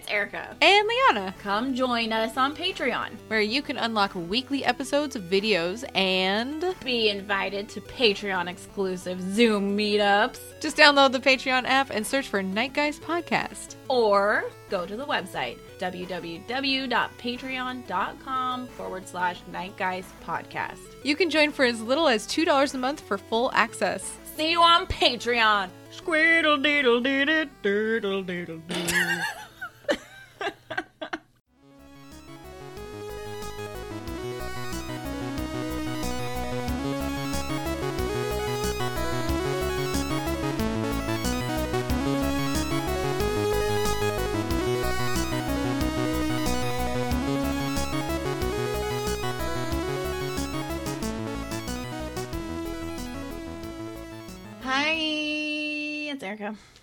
[0.00, 0.56] it's Erica.
[0.60, 3.10] And Liana, Come join us on Patreon.
[3.28, 9.76] where you can unlock weekly episodes of videos and Be invited to Patreon exclusive Zoom
[9.76, 13.76] meetups just download the Patreon app and search for Night Guys Podcast.
[13.88, 20.78] or go to the website www.patreon.com forward slash Night Guys Podcast.
[21.02, 24.18] You can join for as little as $2 a month for full access.
[24.36, 25.70] See you on Patreon.
[25.90, 29.20] Squeedle deedle deedle doodle deedle doo.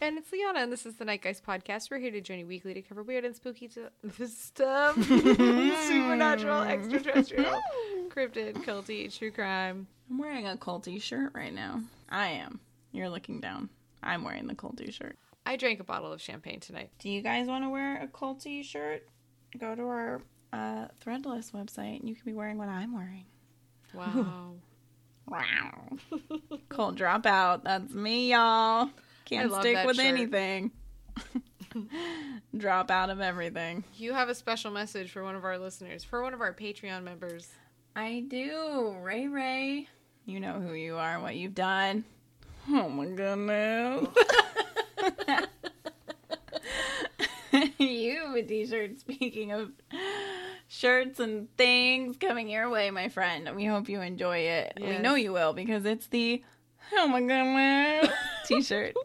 [0.02, 1.90] And it's Liana, and this is the Night Guys Podcast.
[1.90, 3.82] We're here to join you weekly to cover weird and spooky t-
[4.26, 7.62] stuff, supernatural, extraterrestrial,
[8.10, 9.88] cryptid, culty, true crime.
[10.10, 11.82] I'm wearing a culty shirt right now.
[12.10, 12.60] I am.
[12.92, 13.70] You're looking down.
[14.04, 15.18] I'm wearing the culty shirt.
[15.46, 16.90] I drank a bottle of champagne tonight.
[17.00, 19.08] Do you guys want to wear a culty shirt?
[19.58, 20.22] Go to our
[20.54, 23.26] uh, Threadless website and you can be wearing what I'm wearing.
[23.94, 24.54] Wow.
[25.28, 25.98] Wow.
[26.70, 27.64] Cult dropout.
[27.64, 28.90] That's me, y'all.
[29.28, 30.06] Can't stick with shirt.
[30.06, 30.72] anything.
[32.58, 33.84] Drop out of everything.
[33.96, 37.04] you have a special message for one of our listeners, for one of our Patreon
[37.04, 37.50] members.
[37.96, 38.96] I do.
[39.02, 39.90] Ray Ray.
[40.26, 42.06] You know who you are, what you've done.
[42.70, 44.08] Oh my goodness.
[47.78, 49.00] you have a t shirt.
[49.00, 49.72] Speaking of
[50.68, 53.50] shirts and things coming your way, my friend.
[53.56, 54.74] We hope you enjoy it.
[54.80, 56.44] We know you will because it's the
[56.94, 58.10] Oh my goodness
[58.46, 58.96] t shirt.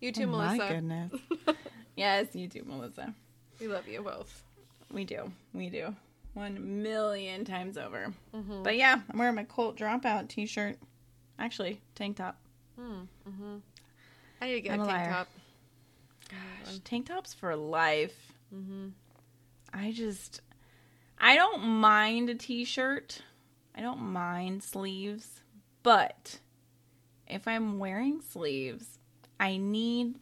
[0.00, 0.74] You too, Oh my Melissa.
[0.74, 1.12] goodness.
[1.96, 3.14] yes, you too, Melissa.
[3.60, 4.42] We love you both.
[4.92, 5.30] We do.
[5.54, 5.94] We do.
[6.34, 8.12] One million times over.
[8.34, 8.62] Mm-hmm.
[8.62, 10.76] But yeah, I'm wearing my Cult Dropout t shirt.
[11.38, 12.38] Actually, tank top.
[12.78, 15.10] I need to get I'm a a tank liar.
[15.12, 15.28] top.
[16.30, 18.32] Gosh, tank tops for life.
[18.54, 18.88] Mm-hmm.
[19.72, 20.40] I just,
[21.18, 23.22] I don't mind a t shirt.
[23.74, 25.40] I don't mind sleeves.
[25.82, 26.40] But
[27.26, 28.98] if I'm wearing sleeves,
[29.38, 30.16] I need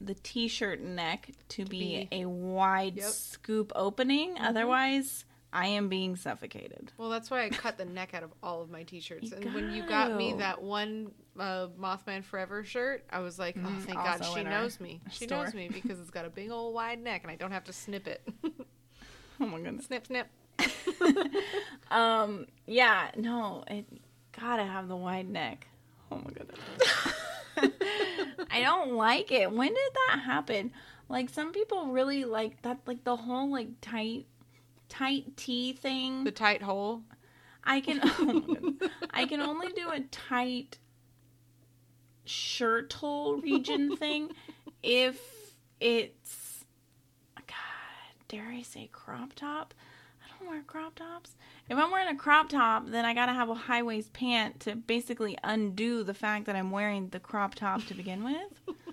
[0.00, 3.06] the t shirt neck to be, Be- a wide Yep.
[3.08, 4.36] scoop opening.
[4.38, 6.92] Otherwise, I am being suffocated.
[6.96, 9.30] Well, that's why I cut the neck out of all of my t-shirts.
[9.32, 13.56] You and when you got me that one uh, Mothman Forever shirt, I was like,
[13.58, 15.00] oh, Mhm, thank God she knows me.
[15.10, 17.64] She knows me because it's got a big old wide neck and I don't have
[17.64, 18.22] to snip it.
[19.42, 19.86] Oh my goodness.
[19.86, 20.28] snip, snip.
[21.90, 23.86] Um, yeah, no, it
[24.38, 25.66] gotta have the wide neck.
[26.12, 26.58] Oh my goodness.
[28.50, 29.50] I don't like it.
[29.50, 30.72] When did that happen?
[31.08, 34.26] Like some people really like that like the whole like tight
[34.88, 36.24] tight tee thing.
[36.24, 37.02] The tight hole.
[37.64, 38.88] I can oh.
[39.10, 40.78] I can only do a tight
[42.24, 44.30] shirt hole region thing
[44.82, 45.20] if
[45.80, 46.64] it's
[47.34, 47.46] God,
[48.28, 49.74] dare I say crop top?
[50.24, 51.36] I don't wear crop tops.
[51.70, 54.74] If I'm wearing a crop top, then I gotta have a high waist pant to
[54.74, 58.76] basically undo the fact that I'm wearing the crop top to begin with.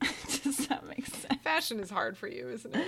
[0.42, 1.42] Does that make sense?
[1.42, 2.86] Fashion is hard for you, isn't it?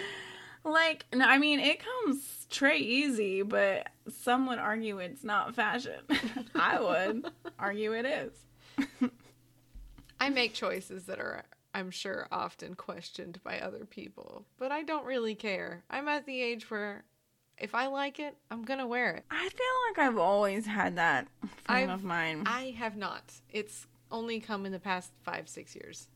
[0.64, 6.00] Like, no, I mean, it comes straight easy, but some would argue it's not fashion.
[6.54, 8.32] I would argue it is.
[10.20, 15.06] I make choices that are, I'm sure, often questioned by other people, but I don't
[15.06, 15.84] really care.
[15.90, 17.04] I'm at the age where
[17.60, 19.24] if I like it, I'm gonna wear it.
[19.30, 21.28] I feel like I've always had that
[21.64, 22.46] frame I've- of mind.
[22.48, 23.22] I have not.
[23.50, 26.08] It's only come in the past five, six years.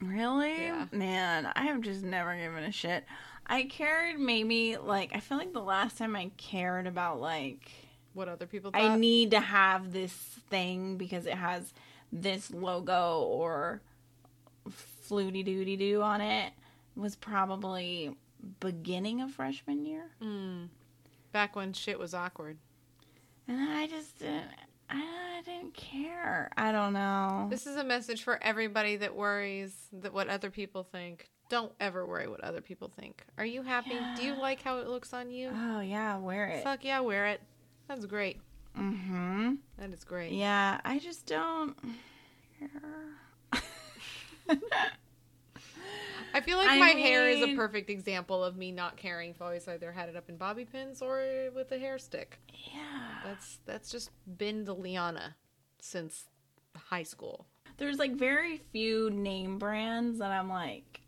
[0.00, 0.64] really?
[0.64, 0.86] Yeah.
[0.92, 3.04] Man, I have just never given a shit.
[3.46, 7.70] I cared maybe, like, I feel like the last time I cared about, like,
[8.12, 8.80] What other people thought.
[8.82, 11.72] I need to have this thing because it has
[12.12, 13.80] this logo or
[14.68, 16.52] fluty doody doo on it
[16.96, 18.16] was probably
[18.60, 20.10] beginning of freshman year.
[20.22, 20.68] Mm.
[21.32, 22.58] Back when shit was awkward.
[23.48, 24.48] And I just didn't,
[24.88, 26.50] I didn't care.
[26.56, 27.48] I don't know.
[27.50, 31.28] This is a message for everybody that worries that what other people think.
[31.50, 33.22] Don't ever worry what other people think.
[33.36, 33.98] Are you happy?
[34.16, 35.50] Do you like how it looks on you?
[35.54, 36.64] Oh yeah, wear it.
[36.64, 37.40] Fuck yeah, wear it.
[37.86, 38.40] That's great.
[38.78, 39.54] Mm-hmm.
[39.78, 40.32] That is great.
[40.32, 41.76] Yeah, I just don't
[42.58, 43.60] care.
[46.34, 49.30] I feel like I my hair is a perfect example of me not caring.
[49.30, 51.22] I've always either had it up in bobby pins or
[51.54, 52.38] with a hair stick.
[52.74, 53.20] yeah.
[53.24, 55.36] That's that's just been the Liana
[55.80, 56.24] since
[56.76, 57.46] high school.
[57.78, 61.00] There's like very few name brands that I'm like,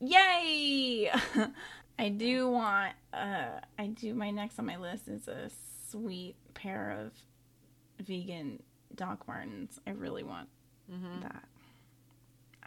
[0.00, 1.10] Yay!
[1.98, 2.92] I do want.
[3.12, 4.14] Uh, I do.
[4.14, 5.50] My next on my list is a
[5.90, 7.12] sweet pair of
[8.06, 8.62] vegan
[8.94, 9.78] Doc Martens.
[9.86, 10.48] I really want
[10.90, 11.20] Mm-hmm.
[11.22, 11.44] that.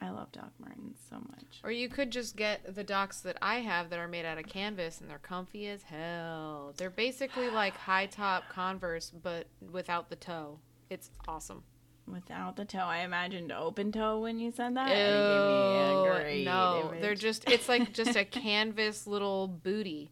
[0.04, 1.60] I love Doc Martens so much.
[1.64, 4.48] Or you could just get the docs that I have that are made out of
[4.48, 6.74] canvas and they're comfy as hell.
[6.76, 10.60] They're basically like high top Converse, but without the toe.
[10.90, 11.64] It's awesome.
[12.08, 14.88] Without the toe, I imagined open toe when you said that.
[14.90, 17.02] Ew, and gave me a great no, image.
[17.02, 20.12] they're just, it's like just a canvas little booty.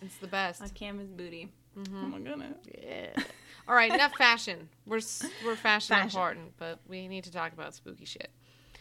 [0.00, 0.62] It's the best.
[0.64, 1.52] a canvas booty.
[1.78, 1.86] Mhm.
[1.94, 2.56] Oh my goodness.
[2.82, 3.22] Yeah.
[3.68, 4.68] All right, enough fashion.
[4.86, 5.00] We're
[5.44, 6.06] we're fashion, Fashion.
[6.08, 8.30] important, but we need to talk about spooky shit.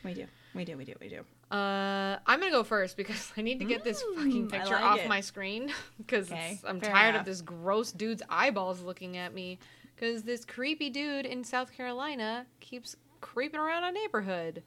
[0.03, 0.25] We do.
[0.56, 0.77] We do.
[0.77, 0.94] We do.
[1.00, 1.21] We do.
[1.56, 4.74] Uh, I'm gonna go first because I need to get this fucking Mm, I picture
[4.75, 5.07] like off it.
[5.09, 7.21] my screen because Okay, I'm fair tired enough.
[7.21, 9.59] of this gross dude's eyeballs looking at me.
[9.95, 14.63] Because this creepy dude in South Carolina keeps creeping around our neighborhood.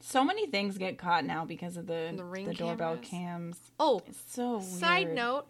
[0.00, 3.56] So many things get caught now because of the The ring the doorbell cams.
[3.80, 4.64] Oh, It's so weird.
[4.64, 5.46] Side note,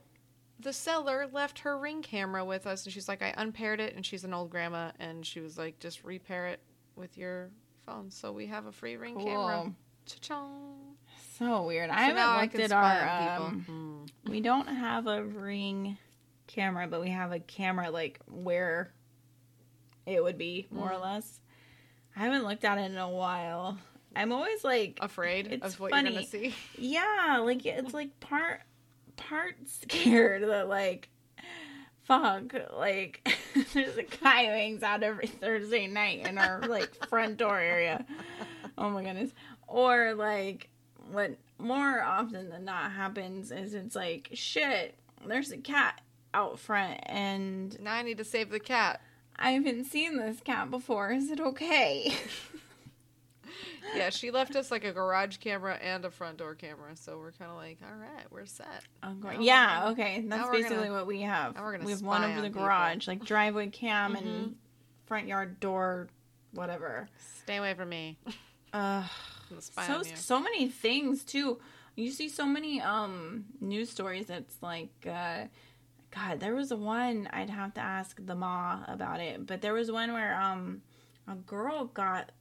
[0.60, 4.06] the seller left her ring camera with us, and she's like, I unpaired it, and
[4.06, 6.60] she's an old grandma, and she was like, just repair it
[6.94, 7.50] with your
[7.86, 9.72] phone, so we have a free ring camera.
[10.06, 10.96] Cha-chong.
[11.38, 11.90] So weird.
[11.90, 13.36] I haven't now I looked at our.
[13.42, 13.60] Um,
[14.24, 14.30] Hmm.
[14.30, 15.98] we don't have a ring
[16.46, 18.92] camera, but we have a camera like where
[20.06, 20.96] it would be more Mm.
[20.96, 21.40] or less.
[22.16, 23.78] I haven't looked at it in a while.
[24.14, 26.14] I'm always like, Afraid It's of what you're funny.
[26.14, 26.54] gonna see.
[26.78, 28.60] yeah, like it's like part
[29.16, 31.08] part scared that like
[32.04, 33.26] fuck like
[33.74, 38.04] there's a guy who hangs out every Thursday night in our like front door area.
[38.78, 39.30] Oh my goodness.
[39.66, 40.68] Or like
[41.10, 44.94] what more often than not happens is it's like shit,
[45.26, 46.00] there's a cat
[46.32, 49.00] out front and Now I need to save the cat.
[49.36, 51.10] I haven't seen this cat before.
[51.10, 52.14] Is it okay?
[53.94, 57.32] Yeah, she left us like a garage camera and a front door camera, so we're
[57.32, 58.82] kind of like, all right, we're set.
[59.02, 60.24] I'm going- Now yeah, we're okay.
[60.26, 61.54] That's basically gonna- what we have.
[61.54, 62.62] now we're gonna we have one over the people.
[62.62, 64.18] garage, like driveway cam Mhm.
[64.20, 64.56] and
[65.06, 66.08] front yard door,
[66.52, 67.08] whatever.
[67.42, 68.18] Stay away from me.
[68.72, 69.06] Uh,
[69.86, 71.60] so so many things too.
[71.94, 74.28] You see so many um news stories.
[74.30, 75.44] It's like, uh,
[76.10, 79.90] God, there was one I'd have to ask the ma about it, but there was
[79.92, 80.82] one where um
[81.28, 82.32] a girl got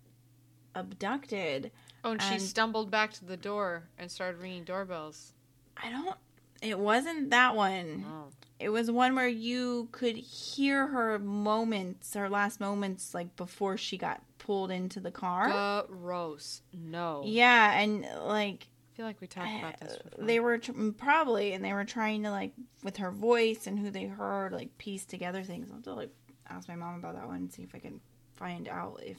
[0.76, 1.72] abducted.
[2.04, 5.34] Oh, and she stumbled back to the door and started ringing doorbells.
[5.78, 6.16] I don't.
[6.62, 8.06] It wasn't that one.
[8.08, 8.30] Oh.
[8.60, 13.98] It was one where you could hear her moments, her last moments, like before she
[13.98, 15.86] got pulled into the car.
[15.88, 16.62] Gross.
[16.74, 17.24] No.
[17.26, 20.26] Yeah, and like I feel like we talked about this before.
[20.26, 22.54] they were tr- mm, probably, and they were trying to like
[22.84, 25.68] with her voice and who they heard, like piece together things.
[25.70, 26.12] I'll have to like
[26.50, 28.00] ask my mom about that one and see if I can
[28.36, 29.18] find out if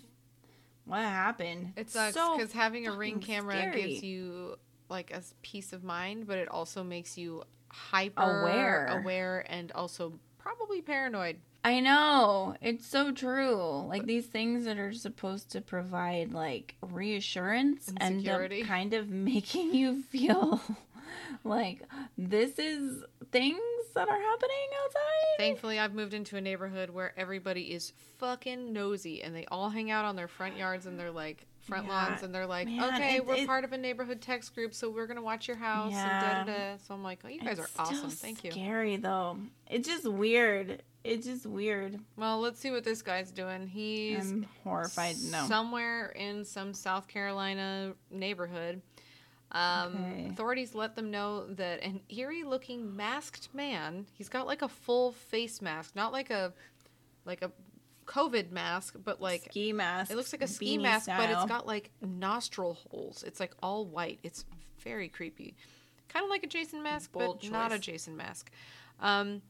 [0.84, 1.72] what happened.
[1.76, 3.82] It sucks So because having a ring camera scary.
[3.90, 4.56] gives you
[4.88, 8.86] like a peace of mind, but it also makes you hyper Aware.
[8.88, 11.38] aware, and also probably paranoid.
[11.66, 12.54] I know.
[12.60, 13.86] It's so true.
[13.88, 19.08] Like these things that are supposed to provide like reassurance And end up kind of
[19.32, 20.60] making you feel
[21.44, 21.82] like
[22.18, 23.02] this is
[23.32, 23.58] things
[23.94, 25.38] that are happening outside.
[25.38, 29.90] Thankfully, I've moved into a neighborhood where everybody is fucking nosy, and they all hang
[29.90, 32.94] out on their front yards and their like front Yeah, lawns, and they're like, man,
[32.94, 35.56] "Okay, it- we're it- part of a neighborhood text group, so we're gonna watch your
[35.56, 36.38] house." Yeah.
[36.40, 36.76] And da da da.
[36.86, 38.10] So I'm like, "Oh, you guys It's are awesome.
[38.10, 39.38] Thank you." Scary though.
[39.70, 40.82] It's just weird.
[41.04, 41.98] It's just weird.
[42.16, 43.66] Well, let's see what this guy's doing.
[43.66, 45.16] He's I'm horrified.
[45.30, 45.44] No.
[45.46, 48.80] somewhere in some South Carolina neighborhood.
[49.54, 50.26] Um, Okay.
[50.30, 54.06] Authorities let them know that an eerie-looking masked man.
[54.12, 56.52] He's got like a full face mask, not like a
[57.24, 57.52] like a
[58.06, 60.10] COVID mask, but like ski mask.
[60.10, 63.22] it looks like a ski mask, but it's got like nostril holes.
[63.22, 64.18] It's like all white.
[64.22, 64.44] It's
[64.80, 65.54] very creepy.
[66.08, 67.78] Kind of like a Jason mask, Bold but not a.
[67.78, 68.50] Jason mask.
[69.00, 69.40] Um,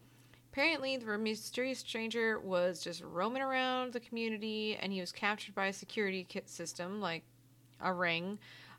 [0.52, 5.66] apparently, the mysterious stranger was just roaming around the community and he was captured by
[5.66, 7.24] a security kit system, like
[7.80, 8.38] a ring,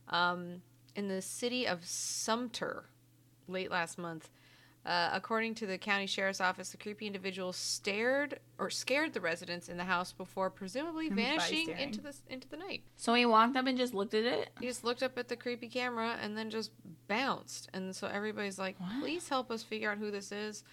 [0.09, 0.61] um,
[0.95, 2.85] in the city of Sumter
[3.47, 4.29] late last month.
[4.85, 9.67] Uh, according to the county sheriff's office, the creepy individual stared or scared the residents
[9.67, 12.83] in the house before presumably vanishing into the into the night.
[12.95, 14.51] So he walked up and just looked at it.
[14.59, 16.69] He just looked up at the creepy camera and then just
[17.07, 17.67] bounced.
[17.73, 18.75] And so everybody's like?
[18.99, 20.63] "Please help us figure out who this is."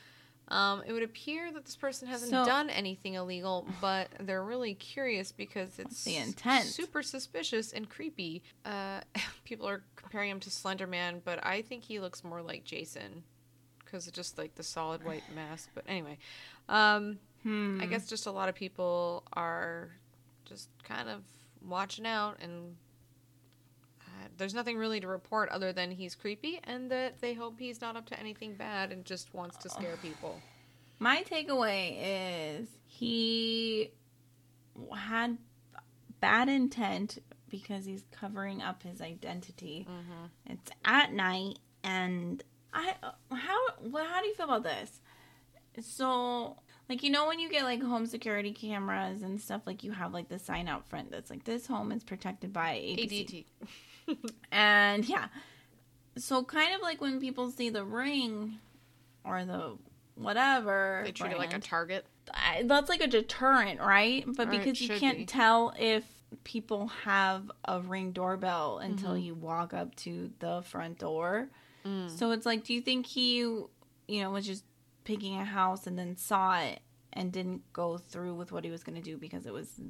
[0.49, 4.75] Um, it would appear that this person hasn't So- done anything illegal, but they're really
[4.75, 6.66] curious because it's the intent?
[6.66, 8.42] super suspicious and creepy.
[8.64, 9.00] Uh,
[9.44, 13.22] people are comparing him to Slender Man, but I think he looks more like Jason
[13.84, 15.70] because of just like the solid white mask.
[15.75, 16.18] But anyway,
[16.68, 17.80] um, Hmm.
[17.82, 19.90] I guess just a lot of people are
[20.44, 21.22] just kind of
[21.66, 22.76] watching out and
[24.37, 27.97] There's nothing really to report other than he's creepy and that they hope he's not
[27.97, 30.41] up to anything bad and just wants to scare people.
[30.99, 33.93] My takeaway is he
[34.97, 35.39] had
[36.21, 39.87] bad intent because he's covering up his identity.
[39.89, 40.53] Mm-hmm.
[40.53, 42.95] It's at night, and I
[43.31, 45.01] how well, how do you feel about this?
[45.81, 46.57] So,
[46.89, 50.12] like you know, when you get like home security cameras and stuff, like you have
[50.12, 53.27] like the sign out front that's like this home is protected by ABC.
[53.27, 53.45] ADT.
[54.52, 55.28] And yeah.
[56.16, 58.59] So kind of like when people see the ring
[59.25, 59.76] or the
[60.14, 61.02] whatever.
[61.04, 62.06] They treat it like a target.
[62.64, 64.25] That's like a deterrent, right?
[64.26, 65.26] But Right, because you can't be.
[65.26, 66.04] tell if
[66.44, 69.25] people have a ring doorbell until Mm-hmm.
[69.26, 71.49] you walk up to the front door.
[71.87, 72.11] Mm.
[72.11, 73.68] So it's like, do you think he, you
[74.09, 74.64] know, was just
[75.04, 76.80] picking a house and then saw it
[77.12, 79.80] and didn't go through with what he was going to do because it was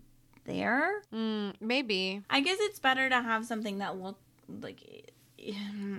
[0.44, 1.02] there?
[1.14, 2.22] Mm, maybe.
[2.30, 4.18] I guess it's better to have something that look
[4.60, 5.12] like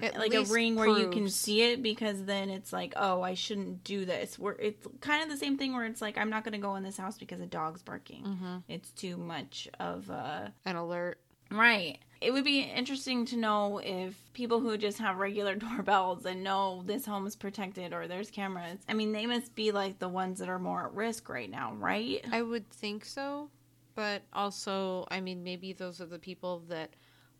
[0.01, 3.33] At like a ring where you can see it because then it's like, oh, I
[3.33, 4.39] shouldn't do this.
[4.39, 6.75] Where it's kind of the same thing where it's like I'm not going to go
[6.75, 8.23] in this house because a dog's barking.
[8.23, 8.57] Mm-hmm.
[8.69, 11.19] It's too much of a An alert.
[11.51, 11.99] right.
[12.21, 16.81] It would be interesting to know if people who just have regular doorbells and know
[16.85, 18.79] this home is protected or there's cameras.
[18.87, 21.73] I mean, they must be like the ones that are more at risk right now,
[21.73, 22.23] right?
[22.31, 23.49] I would think so.
[23.95, 26.91] But also, I mean, maybe those are the people that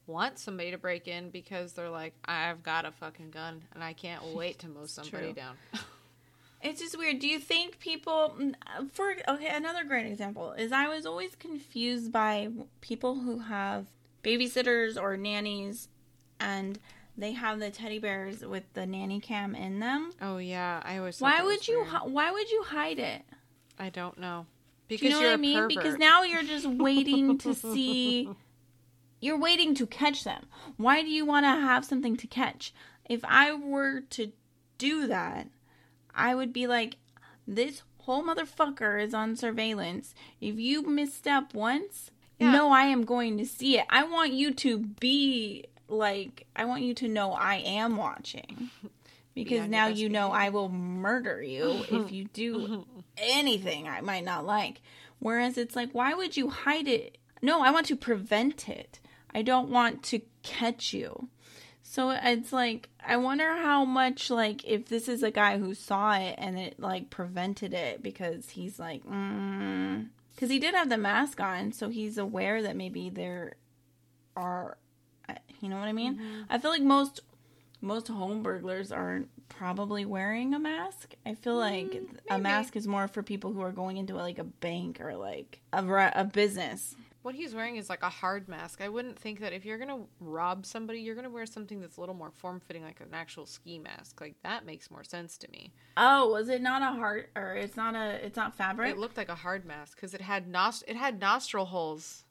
[0.06, 3.94] want somebody to break in because they're like, I've got a fucking gun and I
[3.94, 5.34] can't wait to mow somebody true.
[5.34, 5.56] down.
[6.64, 7.20] It's just weird.
[7.20, 8.54] Do you think people mm,
[8.94, 12.48] for okay, another great example is I was always confused by
[12.80, 13.88] people who have
[14.24, 15.90] babysitters or nannies
[16.40, 16.80] and
[17.18, 20.12] they have the teddy bears with the nanny cam in them.
[20.22, 20.82] oh, yeah.
[20.86, 22.14] I always Why that would you weird.
[22.14, 23.24] why would you hide it?
[23.78, 24.46] I don't know.
[24.90, 25.56] Do you know what I mean?
[25.58, 25.70] pervert.
[25.70, 28.30] Because now you're just waiting to see
[29.24, 30.48] you're waiting to catch them.
[30.76, 32.74] Why do you want to have something to catch?
[33.10, 34.34] If I were to
[34.78, 35.48] do that,
[36.14, 36.98] I would be like,
[37.48, 40.14] this whole motherfucker is on surveillance.
[40.42, 42.52] If you misstep once, Yeah.
[42.52, 43.86] no, I am going to see it.
[43.90, 48.72] I want you to be like, I want you to know I am watching.
[49.36, 50.46] Because now you know behavior.
[50.46, 52.86] I will murder you if you do
[53.18, 54.82] anything I might not like.
[55.20, 57.18] Whereas it's like, why would you hide it?
[57.42, 59.00] No, I want to prevent it.
[59.34, 61.30] I don't want to catch you.
[61.82, 66.14] So it's like, I wonder how much, like, if this is a guy who saw
[66.14, 70.08] it and it, like, prevented it because he's like, mm.
[70.34, 73.56] Because he did have the mask on, so he's aware that maybe there
[74.36, 74.78] are,
[75.30, 76.20] uh, you know what I mean?
[76.50, 77.20] I feel like most
[77.84, 81.14] most home burglars aren't probably wearing a mask.
[81.26, 84.40] I feel mm, like a mask is more for people who are going into like
[84.40, 86.96] a bank or like a, a business.
[87.22, 88.82] What he's wearing is like a hard mask.
[88.82, 92.00] I wouldn't think that if you're gonna rob somebody, you're gonna wear something that's a
[92.00, 94.20] little more form fitting, like an actual ski mask.
[94.20, 95.72] Like that makes more sense to me.
[95.96, 98.92] Oh, was it not a hard or it's not a it's not fabric?
[98.92, 102.24] It looked like a hard mask because it had nost- it had nostril holes.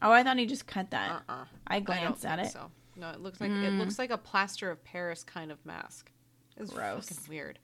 [0.00, 1.22] oh, I thought he just cut that.
[1.28, 1.44] Uh-uh.
[1.66, 2.52] I I glanced at think it.
[2.52, 3.78] So no, it looks like it mm.
[3.78, 6.10] looks like a plaster of Paris kind of mask.
[6.56, 7.08] It's Gross.
[7.08, 7.58] fucking weird.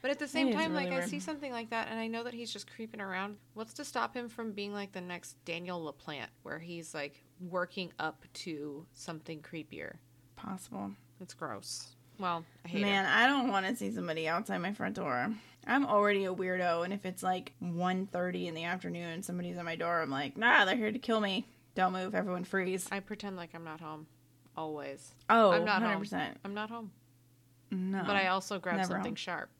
[0.00, 2.08] But at the same is time, really like I see something like that, and I
[2.08, 3.36] know that he's just creeping around.
[3.54, 7.92] What's to stop him from being like the next Daniel Laplante, where he's like working
[8.00, 9.94] up to something creepier?
[10.34, 10.90] Possible.
[11.20, 11.94] It's gross.
[12.18, 13.08] Well, I hate Man, it.
[13.08, 15.32] I don't want to see somebody outside my front door.
[15.66, 19.64] I'm already a weirdo, and if it's like 1.30 in the afternoon and somebody's at
[19.64, 21.46] my door, I'm like, nah, they're here to kill me.
[21.76, 22.88] Don't move, everyone freeze.
[22.90, 24.06] I pretend like I'm not home.
[24.56, 25.12] Always.
[25.30, 26.12] Oh, I'm not 100%.
[26.12, 26.34] home.
[26.44, 26.90] I'm not home.
[27.70, 28.02] No.
[28.06, 29.14] But I also grab something home.
[29.14, 29.50] sharp.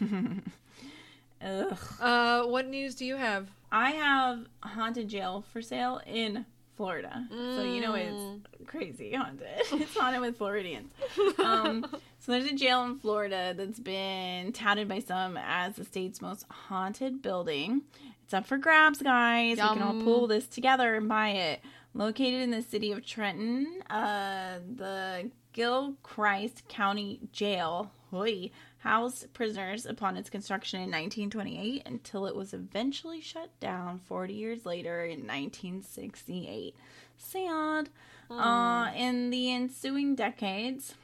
[1.44, 1.78] Ugh.
[2.00, 3.48] Uh, what news do you have?
[3.70, 7.26] I have haunted jail for sale in Florida.
[7.30, 8.40] So you know Mm.
[8.60, 9.46] it's crazy haunted.
[9.72, 10.92] It's haunted with Floridians.
[11.38, 11.86] Um,
[12.18, 16.44] so there's a jail in Florida that's been touted by some as the state's most
[16.50, 17.82] haunted building.
[18.24, 19.56] It's up for grabs, guys.
[19.58, 20.04] We can all Yum.
[20.04, 21.60] pull this together and buy it.
[21.96, 30.16] Located in the city of Trenton, uh, the Gilchrist County Jail hoy, housed prisoners upon
[30.16, 36.74] its construction in 1928 until it was eventually shut down 40 years later in 1968.
[37.16, 37.88] Sad.
[38.30, 40.94] Uh, in the ensuing decades,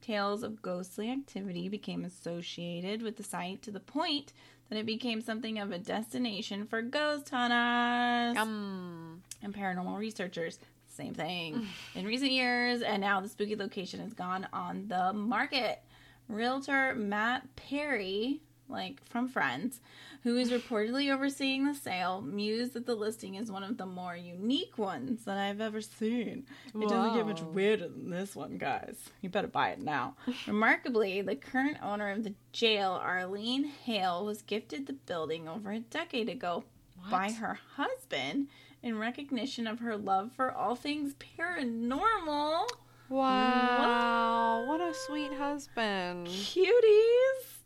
[0.00, 4.32] tales of ghostly activity became associated with the site to the point
[4.68, 10.58] that it became something of a destination for ghost hunters Um, and paranormal researchers.
[10.86, 11.66] Same thing.
[11.94, 15.80] In recent years, and now the spooky location has gone on the market.
[16.28, 19.80] Realtor Matt Perry like from Friends,
[20.22, 24.16] who is reportedly overseeing the sale, mused that the listing is one of the more
[24.16, 26.46] unique ones that I've ever seen.
[26.74, 28.96] It doesn't get much weirder than this one, guys.
[29.20, 30.16] You better buy it now.
[30.46, 35.80] Remarkably, the current owner of the jail, Arlene Hale, was gifted the building over a
[35.80, 36.64] decade ago
[37.10, 38.48] by her husband
[38.82, 42.68] in recognition of her love for all things paranormal.
[43.08, 44.66] Wow.
[44.66, 46.26] What a sweet husband.
[46.26, 47.58] Cuties!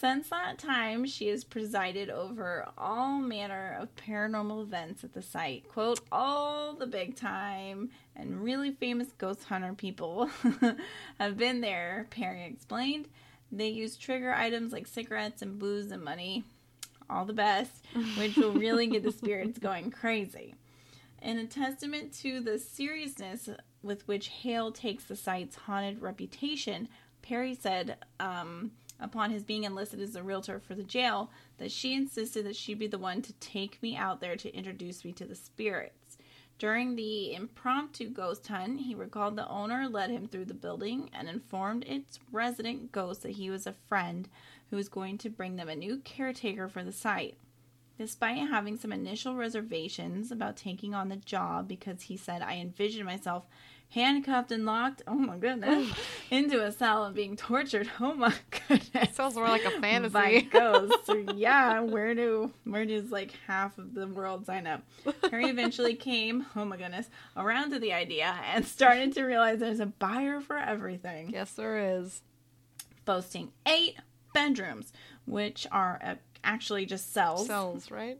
[0.00, 5.68] Since that time, she has presided over all manner of paranormal events at the site.
[5.68, 10.30] Quote, all the big time and really famous ghost hunter people
[11.18, 13.08] have been there, Perry explained.
[13.52, 16.44] They use trigger items like cigarettes and booze and money.
[17.10, 17.84] All the best,
[18.16, 20.54] which will really get the spirits going crazy.
[21.22, 23.48] In a testament to the seriousness
[23.82, 26.88] with which Hale takes the site's haunted reputation,
[27.20, 31.94] Perry said, um, upon his being enlisted as a realtor for the jail, that she
[31.94, 35.26] insisted that she be the one to take me out there to introduce me to
[35.26, 36.16] the spirits.
[36.58, 41.28] During the impromptu ghost hunt, he recalled the owner led him through the building and
[41.28, 44.28] informed its resident ghost that he was a friend
[44.68, 47.36] who was going to bring them a new caretaker for the site.
[48.00, 53.04] Despite having some initial reservations about taking on the job because he said, I envisioned
[53.04, 53.46] myself
[53.90, 55.92] handcuffed and locked, oh my goodness,
[56.30, 57.90] into a cell and being tortured.
[58.00, 58.32] Oh my
[58.66, 58.88] goodness.
[58.94, 60.14] It sounds more like a fantasy.
[60.14, 61.10] By ghosts.
[61.36, 64.82] Yeah, where do where does like half of the world sign up?
[65.30, 69.78] Harry eventually came, oh my goodness, around to the idea and started to realize there's
[69.78, 72.22] a buyer for everything Yes, there is.
[73.04, 73.96] boasting eight
[74.32, 74.90] bedrooms,
[75.26, 77.46] which are uh, actually just cells.
[77.46, 78.18] Cells, right?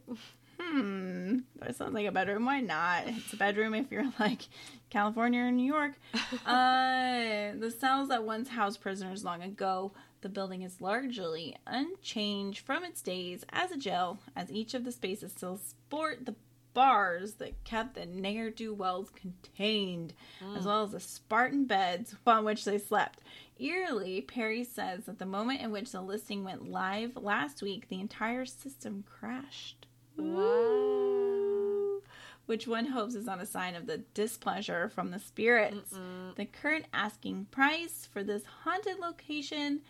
[0.59, 2.45] Hmm, that sounds like a bedroom.
[2.45, 3.03] Why not?
[3.07, 4.41] It's a bedroom if you're like
[4.89, 5.93] California or New York.
[6.45, 9.91] uh, the cells that once housed prisoners long ago.
[10.21, 14.91] The building is largely unchanged from its days as a jail, as each of the
[14.91, 16.35] spaces still sport the
[16.73, 20.13] bars that kept the ne'er do wells contained,
[20.55, 23.19] as well as the Spartan beds upon which they slept.
[23.61, 27.99] Eerily, Perry says that the moment in which the listing went live last week, the
[27.99, 29.85] entire system crashed.
[30.17, 31.99] Wow.
[32.47, 35.93] Which one hopes is on a sign of the displeasure from the spirits.
[36.35, 39.81] The current asking price for this haunted location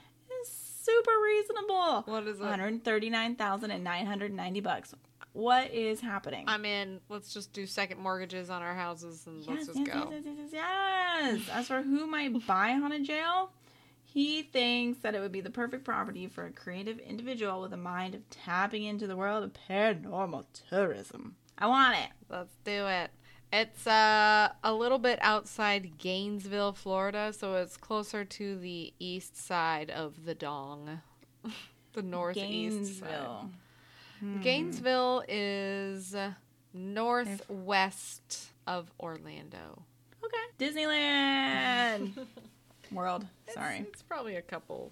[0.42, 2.02] is super reasonable.
[2.06, 2.44] What is it?
[2.44, 4.94] 139,990 bucks.
[5.34, 6.44] What is happening?
[6.48, 7.00] I'm in.
[7.08, 10.10] Let's just do second mortgages on our houses and let's just yes, go.
[10.12, 11.40] yes, yes, yes, yes.
[11.54, 13.54] As for who might buy haunted jail,
[14.14, 17.78] he thinks that it would be the perfect property for a creative individual with a
[17.78, 21.36] mind of tapping into the world of paranormal tourism.
[21.58, 22.10] I want it.
[22.30, 23.12] Let's do it.
[23.54, 29.90] It's uh, a little bit outside Gainesville, Florida, so it's closer to the east side
[29.90, 31.00] of the Dong.
[31.94, 33.08] the northeast side.
[33.08, 33.50] Gainesville.
[34.20, 34.42] Hmm.
[34.42, 36.16] Gainesville is
[36.74, 39.84] northwest of Orlando.
[40.22, 40.38] Okay.
[40.60, 42.12] Disneyland
[42.92, 43.26] World.
[43.54, 43.78] Sorry.
[43.80, 44.92] It's, it's probably a couple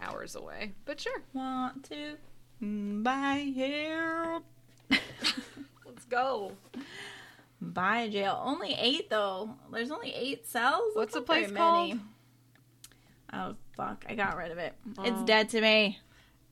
[0.00, 1.22] hours away, but sure.
[1.32, 2.16] Want to
[3.02, 4.40] buy here.
[4.90, 6.52] Let's go.
[7.60, 8.40] Buy jail.
[8.44, 9.50] Only eight though.
[9.72, 10.90] There's only eight cells.
[10.94, 11.88] What's the place called?
[11.90, 12.00] many.
[13.32, 14.04] Oh fuck!
[14.08, 14.74] I got rid of it.
[15.00, 15.24] It's Oh.
[15.26, 15.98] dead to me.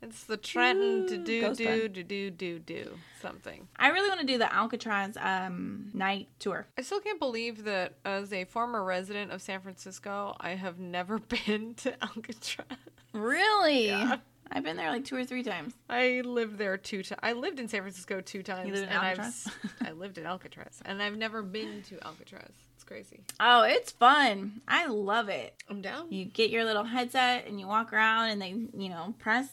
[0.03, 3.69] It's the Trenton to do do do do do do something.
[3.77, 6.67] I really want to do the Alcatraz um night tour.
[6.77, 11.19] I still can't believe that as a former resident of San Francisco, I have never
[11.47, 12.67] been to Alcatraz.
[13.13, 13.87] Really?
[13.87, 14.17] Yeah.
[14.55, 15.73] I've been there like two or three times.
[15.89, 17.21] I lived there two times.
[17.23, 19.49] I lived in San Francisco two times, You lived in and I've Alcatraz?
[19.97, 22.51] lived in Alcatraz, and I've never been to Alcatraz.
[22.75, 23.21] It's crazy.
[23.41, 24.61] Oh, it's fun.
[24.69, 25.55] I love it.
[25.71, 26.13] I'm down.
[26.13, 29.49] You get your little headset and you walk around and they, you know, press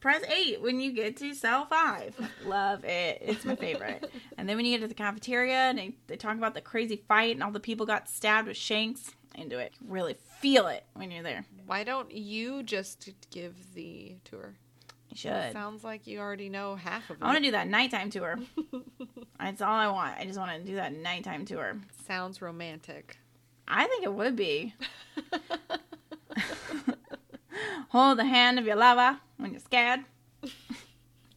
[0.00, 2.30] press 8 when you get to cell 5.
[2.46, 3.18] love it.
[3.20, 4.10] It's my favorite.
[4.38, 7.02] and then when you get to the cafeteria and they, they talk about the crazy
[7.08, 9.72] fight and all the people got stabbed with shanks, into it.
[9.80, 11.44] You really feel it when you're there.
[11.66, 14.54] Why don't you just give the tour?
[15.10, 15.52] You should.
[15.52, 17.22] Sounds like you already know half of it.
[17.22, 18.38] I want to do that nighttime tour.
[19.38, 20.18] That's all I want.
[20.18, 21.76] I just want to do that nighttime tour.
[22.06, 23.18] Sounds romantic.
[23.68, 24.74] I think it would be.
[27.90, 30.00] Hold the hand of your lover when you're scared.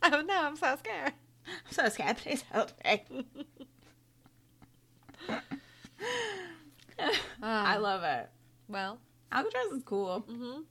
[0.04, 1.14] oh no, I'm so scared.
[1.48, 2.18] I'm so scared.
[2.18, 3.26] Please help me.
[7.42, 8.30] I love it.
[8.68, 9.00] Well,
[9.32, 10.26] Alcatraz is cool.
[10.30, 10.62] mm-hmm.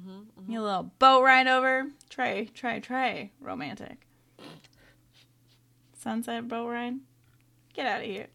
[0.00, 0.50] Mm-hmm.
[0.52, 1.88] You a little boat ride over.
[2.08, 3.32] Trey, Trey, Trey.
[3.40, 4.06] Romantic.
[5.98, 6.94] Sunset boat ride.
[7.74, 8.28] Get out of here.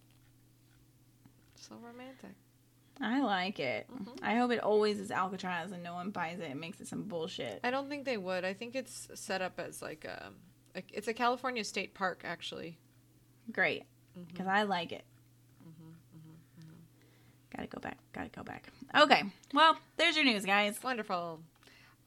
[1.56, 2.36] So romantic.
[3.02, 3.88] I like it.
[3.92, 4.20] Mhm.
[4.24, 7.04] I hope it always is Alcatraz and no one buys it and makes it some
[7.04, 7.60] bullshit.
[7.64, 8.44] I don't think they would.
[8.44, 10.32] I think it's set up as like a,
[10.74, 12.78] like it's a California state park actually.
[13.52, 13.84] Great,
[14.28, 15.06] because I like it.
[15.64, 16.74] Mhm, mhm, mhm.
[17.56, 17.98] Gotta go back.
[18.14, 18.68] Gotta go back.
[18.96, 19.24] Okay.
[19.54, 20.82] Well, there's your news, guys.
[20.84, 21.42] Wonderful.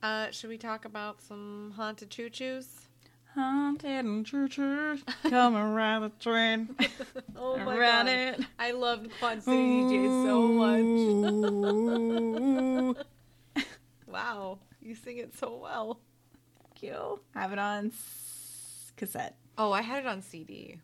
[0.03, 2.67] Uh, should we talk about some haunted choo choos?
[3.35, 6.75] Haunted and churches come around the train.
[7.37, 8.13] oh my around god.
[8.13, 8.41] it.
[8.59, 10.49] I loved Quad City DJ so
[12.93, 13.07] much.
[14.07, 14.59] wow.
[14.83, 16.01] You sing it so well.
[16.75, 16.97] Cute.
[17.35, 19.37] Have it on s- cassette.
[19.57, 20.79] Oh, I had it on CD.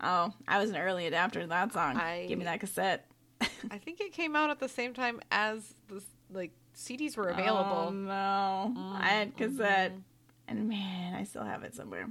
[0.00, 1.96] Oh, I was an early adapter to that song.
[1.96, 3.06] I- Give me that cassette.
[3.70, 7.34] I think it came out at the same time as the like CDs were Oh,
[7.34, 7.90] available.
[7.92, 8.74] no.
[9.00, 9.92] I had cassette.
[9.94, 10.02] Mhm.
[10.48, 12.08] And man, I still have it somewhere.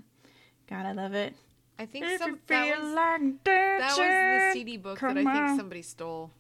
[0.70, 1.34] God, I love it.
[1.80, 5.28] I think If some that was, like that was the CD book that I think
[5.28, 5.58] on.
[5.58, 6.32] somebody stole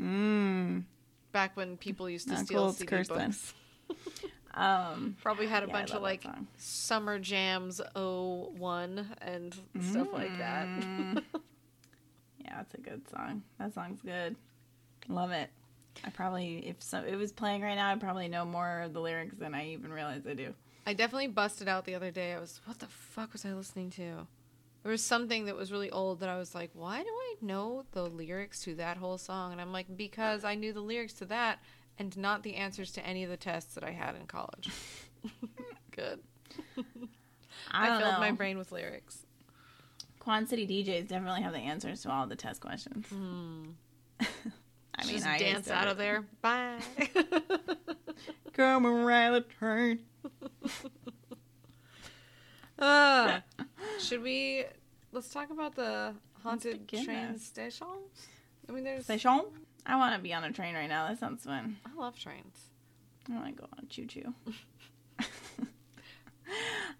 [0.00, 0.84] Mm.
[1.32, 3.54] back when people used to Not steal cool, CD books.
[4.54, 6.24] Um, Probably had a yeah, bunch of like.
[6.56, 10.66] Summer Jams 01 and stuff like that.
[10.66, 11.22] Mm.
[12.42, 13.42] yeah, it's a good song.
[13.58, 14.34] That song's good.
[15.08, 15.50] Love it.
[16.06, 19.00] I probably, if so, it was playing right now, I probably know more of the
[19.00, 20.54] lyrics than I even realize I do.
[20.86, 22.32] I definitely busted out the other day.
[22.32, 24.26] I was, what the fuck was I listening to?
[24.84, 27.84] There was something that was really old that I was like, why do I know
[27.90, 29.50] the lyrics to that whole song?
[29.50, 31.58] And I'm like, because I knew the lyrics to that
[31.98, 34.70] and not the answers to any of the tests that I had in college.
[35.90, 36.20] Good.
[37.72, 38.20] I, I, filled know.
[38.20, 39.26] my brain with lyrics.
[40.20, 43.06] Quad City DJs definitely have the answers to all the test questions.
[43.08, 43.64] Hmm.
[44.20, 46.24] I mean, Just I dance out of there.
[46.40, 46.78] Bye.
[48.54, 50.00] Come around the train.
[52.78, 53.40] Uh,
[54.00, 54.64] should we?
[55.12, 57.44] Let's talk about the haunted train this.
[57.44, 57.86] station.
[58.68, 59.04] I mean, there's.
[59.04, 59.42] Station?
[59.86, 61.08] I want to be on a train right now.
[61.08, 61.76] That sounds fun.
[61.86, 62.56] I love trains.
[63.30, 64.34] I want to go on a choo choo.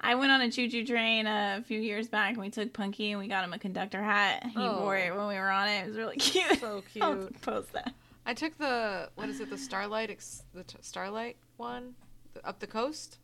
[0.01, 3.13] I went on a choo choo train a few years back and we took Punky
[3.13, 4.45] and we got him a conductor hat.
[4.47, 4.81] He Oh.
[4.81, 5.83] wore it when we were on it.
[5.85, 6.61] It was really cute.
[6.61, 7.41] So I'll cute.
[7.43, 7.93] post that.
[8.25, 9.51] I took the what is it?
[9.51, 10.09] The Starlight,
[10.53, 11.95] the t- Starlight one,
[12.45, 13.19] up the coast.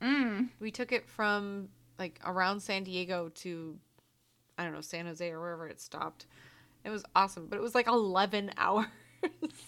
[0.00, 0.48] Mm.
[0.60, 3.78] We took it from like around San Diego to,
[4.58, 6.26] I don't know, San Jose or wherever it stopped.
[6.84, 8.86] It was awesome, but it was like eleven hours.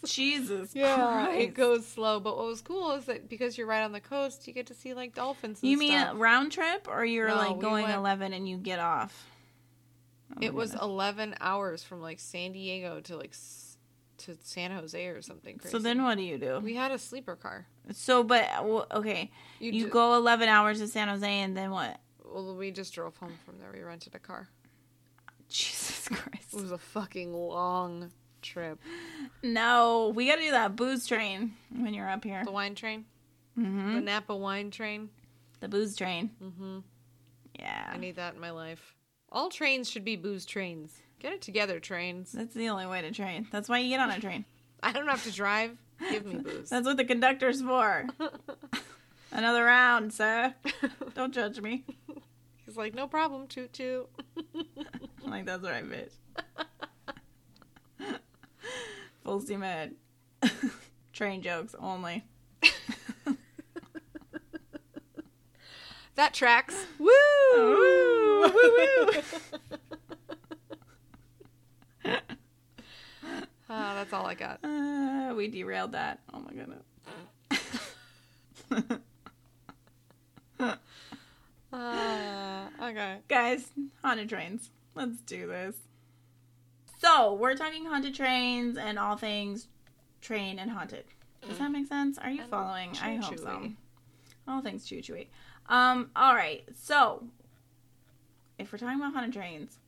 [0.04, 1.40] Jesus Yeah, Christ.
[1.40, 2.18] it goes slow.
[2.18, 4.74] But what was cool is that because you're right on the coast, you get to
[4.74, 5.62] see like dolphins.
[5.62, 6.14] And You mean stuff.
[6.14, 9.28] a round trip or you're No, like we going went- 11 and you get off?
[10.32, 10.82] Oh It was goodness.
[10.84, 13.34] eleven hours from like San Diego to like
[14.24, 15.72] to San Jose or something crazy.
[15.72, 16.60] So then what do you do?
[16.62, 17.66] we had a sleeper car.
[17.92, 19.30] So, but, well, okay.
[19.60, 21.98] You, ju- go 11 hours to San Jose and then what?
[22.24, 23.70] Well, we just drove home from there.
[23.72, 24.48] We rented a car.
[25.48, 26.54] Jesus Christ!
[26.54, 28.10] It was a fucking long
[28.42, 28.78] trip.
[29.42, 32.42] No, we got to do that booze train when you're up here.
[32.44, 33.04] The wine train,
[33.54, 35.10] hmm the Napa wine train.
[35.60, 36.30] The booze train.
[36.40, 36.78] hmm
[37.58, 37.90] Yeah.
[37.92, 38.94] I need that in my life.
[39.30, 40.92] All trains should be booze trains.
[41.18, 42.32] Get it together, trains.
[42.32, 43.46] That's the only way to train.
[43.50, 44.44] That's why you get on a train.
[44.82, 45.76] I don't have to drive.
[46.10, 46.68] Give me booze.
[46.68, 48.06] That's what the conductor's for.
[49.32, 50.54] Another round, sir.
[51.14, 51.84] Don't judge me.
[52.66, 54.08] He's like, no problem, toot toot.
[54.54, 56.12] I'm like, that's right, bitch.
[59.22, 59.94] Full steam ahead.
[61.12, 62.24] Train jokes only.
[66.16, 66.86] That tracks.
[66.98, 67.08] Woo!
[67.56, 68.42] Woo!
[68.42, 68.50] Woo!
[68.52, 69.78] Woo!
[72.06, 74.60] Ah, that's all I got.
[74.62, 76.20] Uh, we derailed that.
[76.32, 76.82] Oh my goodness.
[81.72, 83.18] Uh, okay.
[83.28, 83.70] Guys,
[84.02, 84.70] haunted trains.
[84.94, 85.76] Let's do this.
[86.98, 89.66] So, we're talking haunted trains and all things
[90.20, 91.04] train and haunted.
[91.46, 92.16] Does that make sense?
[92.18, 92.90] Are you And following?
[93.02, 93.72] I hope so.
[94.46, 95.26] All things choo chooey.
[95.68, 96.64] Um, all right.
[96.74, 97.24] So,
[98.58, 99.78] if we're talking about haunted trains,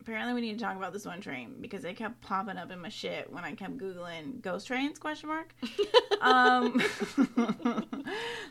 [0.00, 2.80] apparently we need to talk about this one train because it kept popping up in
[2.80, 5.54] my shit when I kept googling ghost trains question mark.
[6.20, 6.80] um,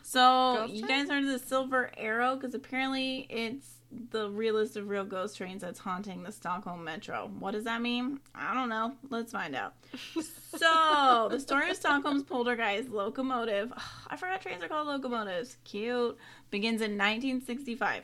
[0.04, 1.00] so Ghost you train?
[1.00, 2.36] guys heard of the Silver Arrow?
[2.36, 3.78] Because apparently it's
[4.12, 7.32] the realest of real ghost trains that's haunting the Stockholm Metro.
[7.40, 8.20] What does that mean?
[8.36, 8.94] I don't know.
[9.10, 9.74] Let's find out.
[10.56, 13.72] So, the story of Stockholm's poltergeist locomotive,
[14.08, 16.18] I forgot trains are called locomotives, cute,
[16.50, 18.04] begins in 1965.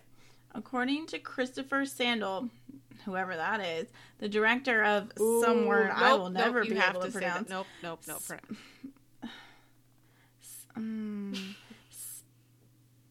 [0.53, 2.49] According to Christopher Sandahl,
[3.05, 3.87] whoever that is,
[4.19, 7.13] the director of some Ooh, word I will nope, never be able to, that.
[7.13, 7.49] pronounce.
[7.49, 8.21] Nope, nope, nope.
[10.77, 11.37] Mm.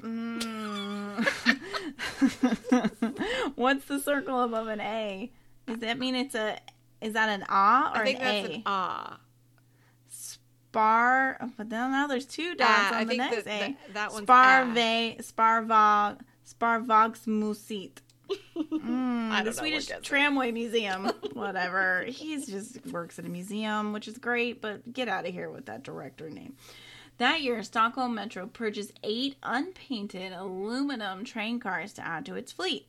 [0.02, 1.26] Mm.
[3.54, 5.30] What's the circle above an A?
[5.66, 6.58] Does that mean it's a
[7.00, 8.52] Is that an ah or I think an that's A?
[8.54, 9.18] an ah.
[10.08, 11.38] Spar.
[11.56, 13.58] But then now there's two dots Ah, on I the next that, A.
[13.60, 14.64] that, that one's ah.
[14.74, 17.98] Sparve, Sparvog, Sparvogsmusit.
[18.30, 20.04] Mm, I don't know the Swedish gets it.
[20.04, 21.06] Tramway Museum.
[21.32, 22.04] Whatever.
[22.08, 25.66] He's just works at a museum, which is great, but get out of here with
[25.66, 26.54] that director name.
[27.18, 32.86] That year, Stockholm Metro purchased eight unpainted aluminum train cars to add to its fleet.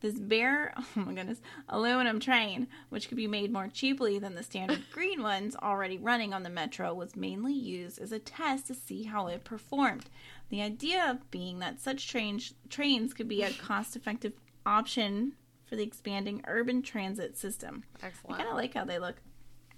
[0.00, 4.42] This bare, oh my goodness, aluminum train, which could be made more cheaply than the
[4.42, 8.74] standard green ones already running on the metro, was mainly used as a test to
[8.74, 10.06] see how it performed.
[10.48, 14.32] The idea being that such trains trains could be a cost-effective
[14.66, 15.32] option
[15.64, 17.84] for the expanding urban transit system.
[18.02, 18.36] I Excellent.
[18.38, 19.16] kind of like how they look.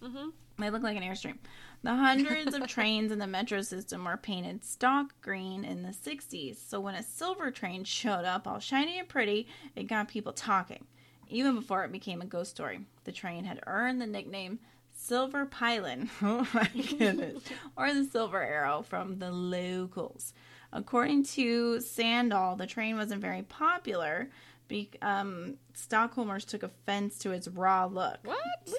[0.03, 0.33] Mhm.
[0.59, 1.39] They look like an airstream.
[1.83, 6.57] The hundreds of trains in the metro system were painted stock green in the 60s,
[6.59, 9.47] so when a silver train showed up all shiny and pretty,
[9.77, 10.85] it got people talking.
[11.29, 14.59] Even before it became a ghost story, the train had earned the nickname
[14.93, 16.11] Silver Pylon.
[16.23, 17.45] Oh my goodness.
[17.77, 20.33] or the Silver Arrow from the locals.
[20.73, 24.29] According to Sandahl, the train wasn't very popular.
[24.69, 28.19] Be- um, Stockholmers took offense to its raw look.
[28.23, 28.39] What?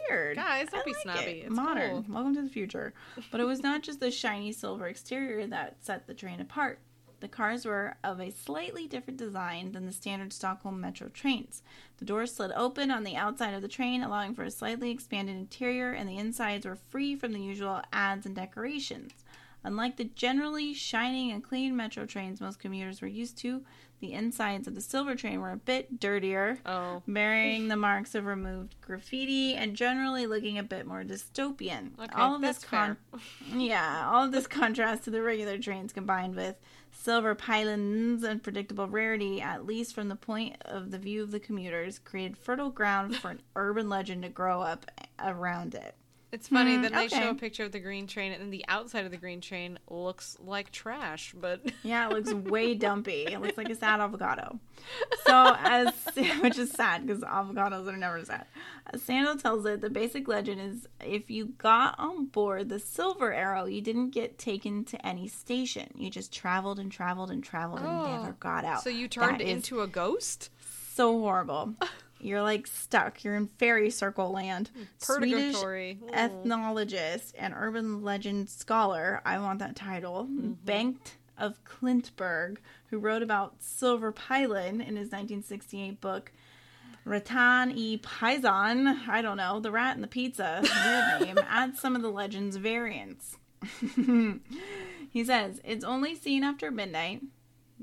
[0.09, 0.35] Weird.
[0.37, 1.19] Guys, don't I be like snobby.
[1.41, 1.45] it.
[1.47, 2.03] It's Modern.
[2.03, 2.05] cool.
[2.13, 2.93] Welcome to the future.
[3.31, 6.79] But it was not just the shiny silver exterior that set the train apart.
[7.21, 11.61] The cars were of a slightly different design than the standard Stockholm metro trains.
[11.97, 15.35] The doors slid open on the outside of the train, allowing for a slightly expanded
[15.35, 19.11] interior, and the insides were free from the usual ads and decorations.
[19.63, 23.63] Unlike the generally shining and clean metro trains most commuters were used to,
[23.99, 27.03] the insides of the silver train were a bit dirtier, Oh.
[27.05, 31.99] bearing the marks of removed graffiti and generally looking a bit more dystopian.
[31.99, 32.95] Okay, all of this con-
[33.53, 36.55] yeah, all of this contrast to the regular trains combined with
[36.91, 41.39] silver pylons and predictable rarity, at least from the point of the view of the
[41.39, 44.85] commuters, created fertile ground for an urban legend to grow up
[45.19, 45.95] around it.
[46.31, 48.63] It's funny Hmm, that they show a picture of the green train and then the
[48.67, 53.23] outside of the green train looks like trash, but Yeah, it looks way dumpy.
[53.23, 54.59] It looks like a sad avocado.
[55.25, 55.91] So, as
[56.41, 58.45] which is sad because avocados are never sad.
[58.93, 63.33] As Sandahl tells it, the basic legend is if you got on board the Silver
[63.33, 65.89] Arrow, you didn't get taken to any station.
[65.95, 68.83] You just traveled and traveled and traveled and Oh, never got out.
[68.83, 70.51] so you turned That into a ghost?
[70.93, 71.73] so horrible.
[72.19, 73.23] You're like stuck.
[73.23, 74.71] You're in fairy circle land.
[74.97, 75.99] Swedish Purgatory.
[76.13, 82.57] Ethnologist and urban legend scholar, I want that title, Bengt af Klintberg,
[82.89, 86.31] who wrote about Silver Pylon in his 1968 book,
[87.05, 90.61] Ratan e Paisan, I don't know, the rat and the pizza,
[91.19, 93.37] weird name, adds some of the legend's variants.
[95.09, 97.21] he says, it's only seen after midnight.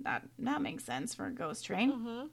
[0.02, 2.28] That, that makes sense for a ghost train Mhm.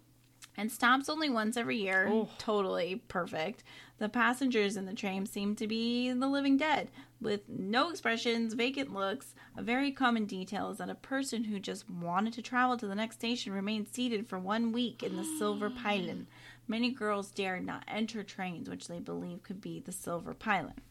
[0.57, 2.07] And stops only once every year.
[2.11, 2.29] Oh.
[2.37, 3.63] Totally perfect.
[3.97, 6.89] The passengers in the train seem to be the living dead,
[7.21, 9.33] with no expressions, vacant looks.
[9.55, 12.95] A very common detail is that a person who just wanted to travel to the
[12.95, 16.27] next station remained seated for one week in the silver pylon.
[16.67, 20.81] Many girls dared not enter trains which they believe could be the silver pylon.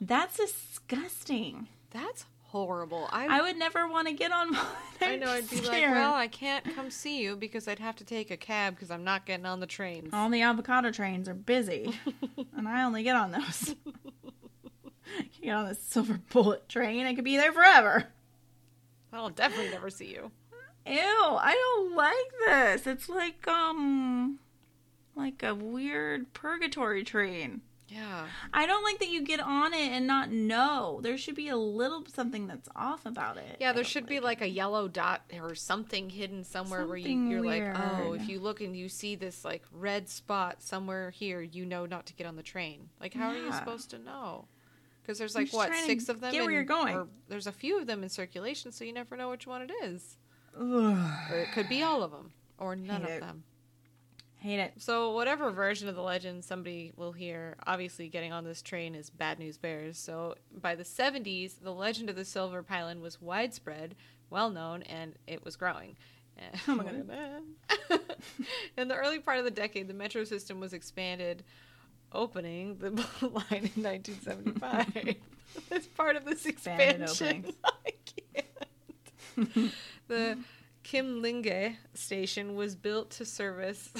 [0.00, 1.68] That's disgusting.
[1.90, 3.08] That's horrible.
[3.10, 4.64] I, I would never want to get on one.
[5.00, 5.96] I know I'd be like, scared.
[5.96, 9.02] well, I can't come see you because I'd have to take a cab because I'm
[9.02, 10.10] not getting on the trains.
[10.12, 11.98] All the avocado trains are busy,
[12.56, 13.74] and I only get on those.
[13.84, 18.04] you get on the silver bullet train, I could be there forever.
[19.12, 20.30] I'll definitely never see you.
[20.86, 22.86] Ew, I don't like this.
[22.86, 24.38] It's like um
[25.16, 27.62] like a weird purgatory train.
[27.88, 28.26] Yeah.
[28.52, 31.00] I don't like that you get on it and not know.
[31.02, 33.56] There should be a little something that's off about it.
[33.60, 37.28] Yeah, there should be like like a yellow dot or something hidden somewhere where you,
[37.28, 41.40] you're like, oh, if you look and you see this like red spot somewhere here,
[41.40, 42.88] you know not to get on the train.
[43.00, 44.46] Like, how are you supposed to know?
[45.02, 46.32] Because there's like what six of them.
[46.32, 46.96] get where you're going.
[46.96, 49.70] Or there's a few of them in circulation, so you never know which one it
[49.82, 50.16] is.
[50.58, 50.64] Ugh.
[51.30, 53.20] Or it could be all of them, or none of it.
[53.20, 53.44] them.
[54.44, 54.74] Hate it.
[54.76, 59.08] So whatever version of the legend somebody will hear, obviously getting on this train is
[59.08, 59.96] bad news bears.
[59.96, 63.94] So by the 70s, the legend of the Silver Pylon was widespread,
[64.28, 65.96] well known, and it was growing.
[66.68, 68.00] Oh my God.
[68.76, 71.42] in the early part of the decade, the metro system was expanded,
[72.12, 72.90] opening the
[73.22, 75.14] line in 1975.
[75.70, 77.92] As part of this expansion, I
[78.34, 79.72] can't.
[80.08, 80.38] the
[80.84, 83.90] Kymlinge station was built to service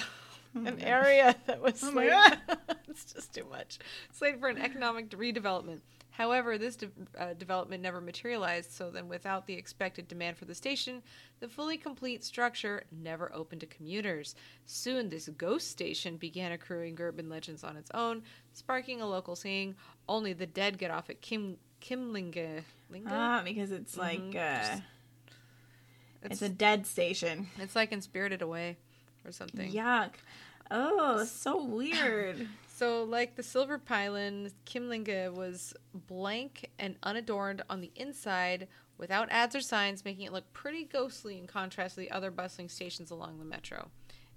[0.55, 2.38] an area that was Oh slated-
[2.88, 3.79] it's just too much
[4.12, 5.81] slated for an economic redevelopment.
[6.11, 10.55] However, this de- uh, development never materialized, so then without the expected demand for the
[10.55, 11.03] station,
[11.40, 14.37] the fully complete structure never opened to commuters.
[14.64, 19.75] Soon, this ghost station began accruing urban legends on its own, sparking a local saying,
[20.09, 22.62] only the dead get off at Kim Kymlinge.
[22.90, 23.07] Linge?
[23.09, 24.37] Ah, because it's like Mhm.
[24.37, 24.83] uh, Just-
[26.23, 27.49] it's, a dead station.
[27.59, 28.77] It's like in Spirited Away
[29.25, 29.73] or something.
[29.73, 30.11] Yuck.
[30.71, 32.49] Oh, so weird.
[32.77, 38.67] So, like the Silver Pylon, Kimlinga was blank and unadorned on the inside
[38.99, 42.69] without ads or signs, making it look pretty ghostly in contrast to the other bustling
[42.69, 43.91] stations along the metro.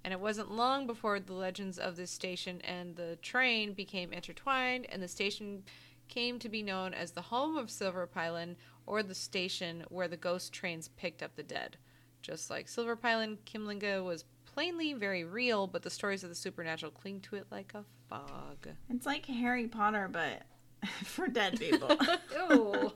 [0.04, 4.86] And it wasn't long before the legends of this station and the train became intertwined,
[4.90, 5.64] and the station
[6.08, 10.16] came to be known as the home of Silver Pylon or the station where the
[10.16, 11.78] ghost trains picked up the dead.
[12.22, 14.26] Just like Silver Pylon, Kimlinga was
[14.58, 18.68] plainly very real, but the stories of the supernatural cling to it like a fog.
[18.90, 20.42] It's like Harry Potter, but
[21.04, 21.88] for dead people.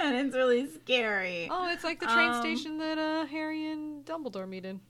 [0.00, 1.48] And it's really scary.
[1.50, 4.80] Oh, it's like the train Um, station that uh, Harry and Dumbledore meet in.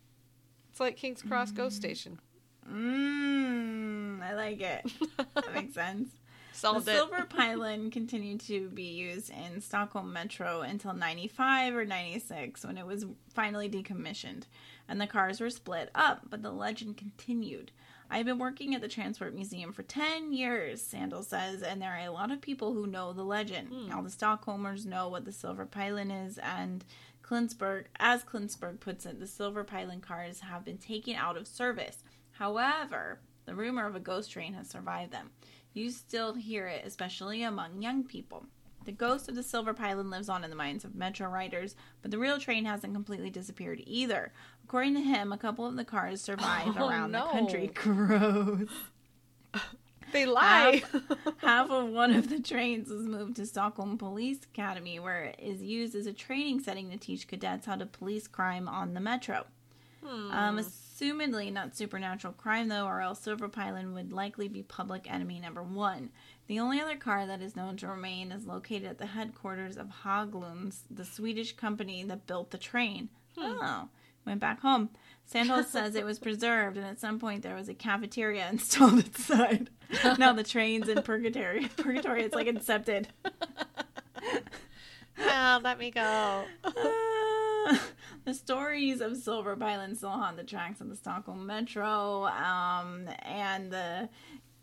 [0.71, 2.19] It's like King's Cross Ghost Station.
[2.71, 4.91] Mmm, I like it.
[5.35, 6.09] That makes sense.
[6.57, 6.97] Solved the it.
[6.97, 12.87] Silver Pylon continued to be used in Stockholm Metro until 95 or 96 when it
[12.87, 14.45] was finally decommissioned
[14.89, 17.73] and the cars were split up, but the legend continued.
[18.09, 22.07] I've been working at the Transport Museum for 10 years, Sandahl says, and there are
[22.07, 23.69] a lot of people who know the legend.
[23.69, 23.93] Hmm.
[23.93, 26.85] All the Stockholmers know what the Silver Pylon is, and
[27.23, 32.05] Klintberg, as Klintberg puts it, the Silver Pylon cars have been taken out of service.
[32.33, 35.31] However, the rumor of a ghost train has survived them.
[35.77, 38.47] You still hear it, especially among young people.
[38.87, 42.11] The ghost of the Silver Pylon lives on in the minds of Metro riders, but
[42.11, 44.33] the real train hasn't completely disappeared either.
[44.65, 47.27] According to him, a couple of the cars survive Oh, around no.
[47.27, 47.67] the country.
[47.75, 48.69] Gross.
[50.13, 50.83] They lie.
[51.39, 55.61] Half of one of the trains was moved to Stockholm Police Academy, where it is
[55.63, 59.45] used as a training setting to teach cadets how to police crime on the metro.
[60.03, 60.31] Hmm.
[60.31, 65.41] Um, assumedly not supernatural crime though, or else Silver Pylon would likely be public enemy
[65.41, 66.11] number one.
[66.47, 69.89] The only other car that is known to remain is located at the headquarters of
[70.05, 73.09] Hägglunds, the Swedish company that built the train.
[73.37, 73.89] Oh,
[74.25, 74.91] went back home.
[75.31, 79.71] Sandahl says it was preserved, and at some point there was a cafeteria installed inside.
[80.19, 81.69] now the train's in purgatory.
[81.77, 83.07] Purgatory, it's like incepted.
[85.19, 86.45] no, let me go.
[86.65, 87.77] Uh,
[88.27, 93.71] the stories of Silver Pylon still haunt the tracks of the Stockholm Metro, um, and
[93.71, 94.09] the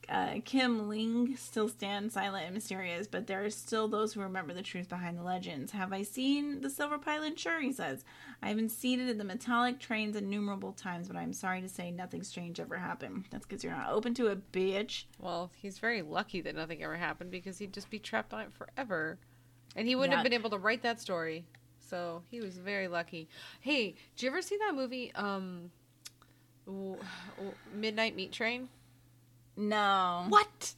[0.10, 4.62] uh, Kymlinge still stand silent and mysterious, but there are still those who remember the
[4.62, 5.71] truth behind the legends.
[5.71, 7.38] Have I seen the Silver Pylon?
[7.38, 8.04] Sure, he says.
[8.41, 11.89] I have been seated in the metallic trains innumerable times, but I'm sorry to say
[11.89, 13.28] nothing strange ever happened.
[13.32, 15.06] That's because you're not open to it, bitch.
[15.19, 18.52] Well, he's very lucky that nothing ever happened because he'd just be trapped on it
[18.52, 19.19] forever.
[19.73, 21.45] And he wouldn't have been able to write that story.
[21.93, 23.29] So he was very lucky.
[23.60, 25.69] Hey, did you ever see that movie, um,
[27.71, 28.67] Midnight Meat Train?
[29.56, 30.25] No.
[30.29, 30.73] What?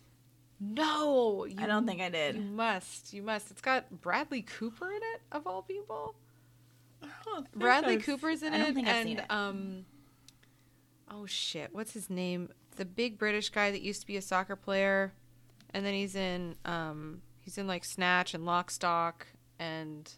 [0.59, 2.35] No, I don't think I did.
[2.35, 3.13] You must.
[3.13, 3.49] You must.
[3.49, 6.15] It's got Bradley Cooper in it, of all people.
[7.01, 9.25] I don't think Bradley I've- Cooper's in I don't it, think I've and seen it.
[9.29, 9.85] um,
[11.09, 12.49] oh shit, what's his name?
[12.75, 15.13] The big British guy that used to be a soccer player,
[15.73, 19.27] and then he's in um, he's in like Snatch and Lock, Stock,
[19.59, 20.11] and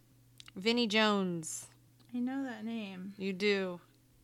[0.58, 1.68] Vinnie Jones.
[2.14, 3.14] I know that name.
[3.18, 3.80] You do.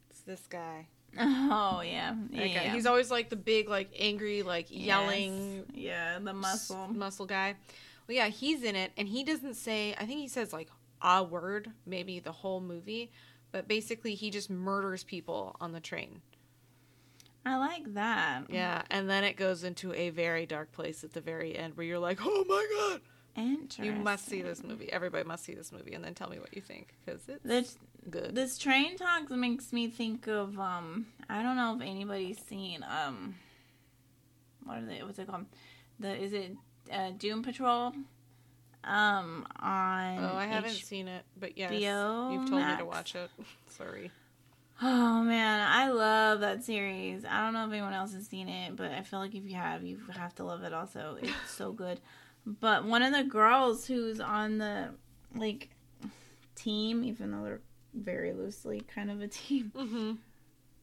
[0.09, 0.87] It's this guy.
[1.17, 2.39] Oh yeah, yeah.
[2.41, 2.63] That guy.
[2.65, 2.73] yeah.
[2.73, 4.81] He's always like the big, like angry, like Yes.
[4.87, 6.87] yelling Yeah, the muscle.
[6.89, 7.53] s- muscle guy.
[8.07, 9.93] Well, yeah, he's in it, and he doesn't say.
[9.99, 10.69] I think he says like
[11.03, 13.11] a word, maybe the whole movie,
[13.51, 16.21] but basically he just murders people on the train.
[17.45, 18.45] I like that.
[18.49, 21.85] Yeah, and then it goes into a very dark place at the very end where
[21.85, 23.01] you're like, "Oh my god!"
[23.35, 23.85] Interesting.
[23.85, 24.91] You must see this movie.
[24.91, 27.77] Everybody must see this movie, and then tell me what you think because it's This
[28.09, 28.35] good.
[28.35, 31.07] this train talks makes me think of um.
[31.29, 33.35] I don't know if anybody's seen um.
[34.65, 35.01] What are they?
[35.03, 35.45] What's it called?
[35.99, 36.55] The is it
[36.91, 37.93] uh, Doom Patrol?
[38.85, 43.15] Um, on oh, I haven't H- seen it, but yes, you've told me to watch
[43.15, 43.29] it.
[43.69, 44.11] Sorry.
[44.81, 47.23] Oh man, I love that series.
[47.23, 49.55] I don't know if anyone else has seen it, but I feel like if you
[49.55, 51.17] have, you have to love it also.
[51.21, 52.01] It's so good.
[52.45, 54.89] But one of the girls who's on the
[55.35, 55.69] like
[56.55, 57.61] team, even though they're
[57.93, 60.11] very loosely kind of a team, Mm-hmm.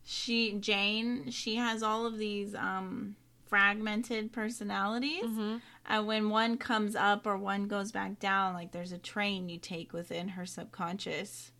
[0.05, 3.17] she Jane, she has all of these um
[3.49, 5.25] fragmented personalities.
[5.25, 5.57] Mm-hmm.
[5.87, 9.59] And when one comes up or one goes back down, like there's a train you
[9.59, 11.51] take within her subconscious.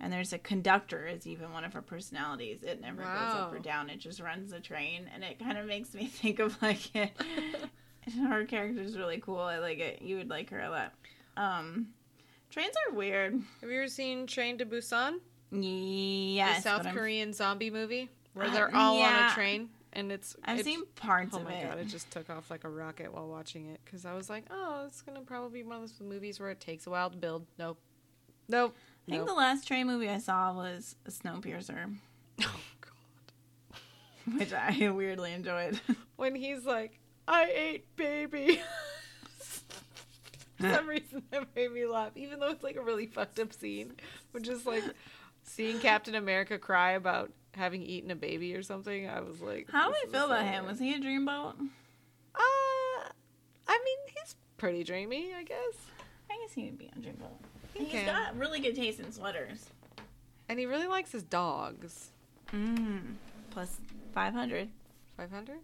[0.00, 2.62] And there's a conductor is even one of her personalities.
[2.62, 3.90] It never goes up or down.
[3.90, 5.08] It just runs the train.
[5.14, 6.90] And it kind of makes me think of like
[8.28, 9.38] her character's really cool.
[9.40, 10.02] I like it.
[10.02, 10.92] You would like her a lot.
[11.36, 11.88] Um,
[12.50, 13.40] trains are weird.
[13.60, 15.18] Have you ever seen Train to Busan?
[15.50, 19.30] Yes, the South Korean zombie movie where Uh, they're all on yeah.
[19.30, 20.34] a train and it's.
[20.44, 21.52] I've it's- seen parts Oh of it.
[21.60, 21.78] Oh my god!
[21.78, 24.84] It just took off like a rocket while watching it because I was like, "Oh,
[24.86, 27.46] it's gonna probably be one of those movies where it takes a while to build."
[27.58, 27.78] Nope,
[28.48, 28.74] nope.
[29.06, 29.28] I think nope.
[29.28, 31.94] the last train movie I saw was Snowpiercer,
[32.42, 34.38] Oh god!
[34.38, 35.80] which I weirdly enjoyed.
[36.16, 38.60] When he's like, "I ate baby,"
[40.58, 43.52] for some reason that made me laugh, even though it's like a really fucked up
[43.52, 43.92] scene,
[44.32, 44.84] which is like
[45.42, 49.08] seeing Captain America cry about having eaten a baby or something.
[49.08, 50.66] I was like, How do we feel about him?
[50.66, 51.54] Was he a dreamboat?
[52.34, 53.08] Uh,
[53.68, 55.74] I mean, he's pretty dreamy, I guess.
[56.30, 57.36] I guess he would be a dreamboat.
[57.74, 58.06] He's Okay.
[58.06, 59.66] got really good taste in sweaters.
[60.48, 62.10] And he really likes his dogs.
[62.52, 63.14] Mm.
[63.50, 63.78] Plus
[64.14, 64.68] 500.
[65.16, 65.58] 500?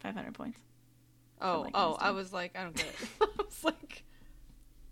[0.00, 0.58] 500 points.
[1.42, 2.94] Oh, like oh, I was like, I don't get it.
[3.20, 4.04] I was like,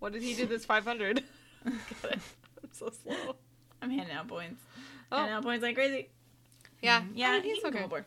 [0.00, 1.16] what did he do this 500?
[1.64, 1.74] Get
[2.12, 2.18] it?
[2.62, 3.36] I'm so slow.
[3.82, 4.60] I'm handing out points.
[5.12, 5.16] Oh.
[5.16, 6.08] Handing out points like crazy.
[6.82, 8.02] Yeah, Yeah, I mean, he's go okay.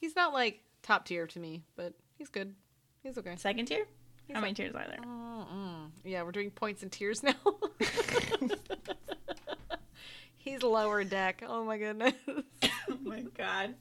[0.00, 2.54] He's not like top tier to me, but he's good.
[3.02, 3.34] He's okay.
[3.36, 3.86] Second tier?
[4.26, 4.98] He's How many like- tiers are there?
[5.00, 5.90] Mm-mm.
[6.04, 7.34] Yeah, we're doing points and tiers now.
[10.36, 11.42] he's lower deck.
[11.46, 12.14] Oh my goodness.
[12.28, 13.74] oh my god.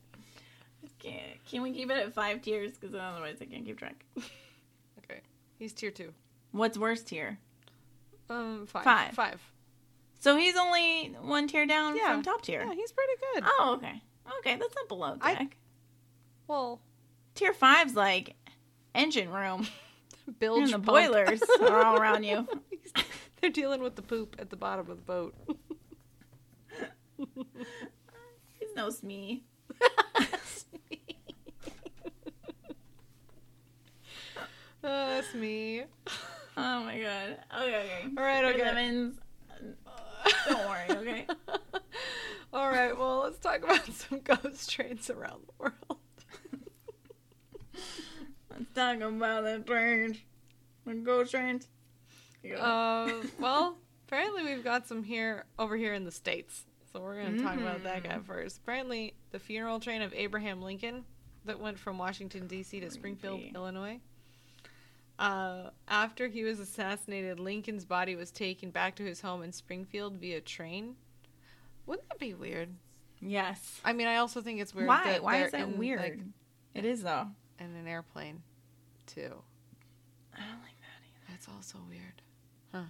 [0.99, 1.45] I can't.
[1.49, 2.71] Can we keep it at five tiers?
[2.77, 4.03] Because otherwise I can't keep track.
[4.17, 5.21] okay,
[5.59, 6.13] he's tier two.
[6.51, 7.37] What's worst tier?
[8.29, 8.83] Um, five.
[8.83, 9.13] Five.
[9.13, 9.41] Five.
[10.19, 12.13] So he's only one tier down Yeah.
[12.13, 12.63] from top tier.
[12.63, 13.43] Yeah, he's pretty good.
[13.45, 14.01] Oh, okay.
[14.39, 15.57] Okay, that's not below I- deck.
[16.47, 16.81] Well,
[17.35, 18.35] Tier five's like
[18.95, 19.67] engine room.
[20.39, 20.85] bilge And the pump.
[20.87, 22.47] boilers are all around you.
[23.41, 25.35] They're dealing with the poop at the bottom of the boat.
[28.59, 29.43] He's no Smee.
[34.84, 35.84] Oh, that's me.
[36.59, 37.38] Oh my god.
[37.61, 38.07] Okay, okay.
[38.17, 38.61] All right, okay.
[38.63, 39.19] Evans,
[40.49, 41.28] don't worry, okay?
[42.51, 45.99] All right, well, let's talk about some ghost trains around the world.
[48.49, 50.17] Let's talk about the trains.
[50.86, 51.67] The ghost trains.
[52.43, 52.55] Go.
[52.55, 57.38] Uh, well, apparently we've got some here over here in the states, so we're going
[57.38, 58.25] to talk about that guy Mm.
[58.25, 58.57] first.
[58.63, 61.03] Apparently, the funeral train of Abraham Lincoln
[61.45, 62.80] that went from Washington D.C.
[62.80, 63.41] to Springfield.
[63.53, 63.99] Illinois.
[65.20, 70.18] Uh, after he was assassinated, Lincoln's body was taken back to his home in Springfield
[70.18, 70.95] via train.
[71.86, 72.70] Wouldn't that be weird?
[73.20, 73.82] yes.
[73.84, 74.88] I mean, I also think it's weird.
[74.88, 75.03] Why?
[75.05, 75.99] That Why is that in, weird?
[76.01, 76.20] like,
[76.76, 77.28] it is though.
[77.59, 78.43] in an airplane,
[79.07, 79.41] too.
[80.36, 81.26] I don't like that either.
[81.30, 82.22] That's also weird.
[82.72, 82.89] Huh.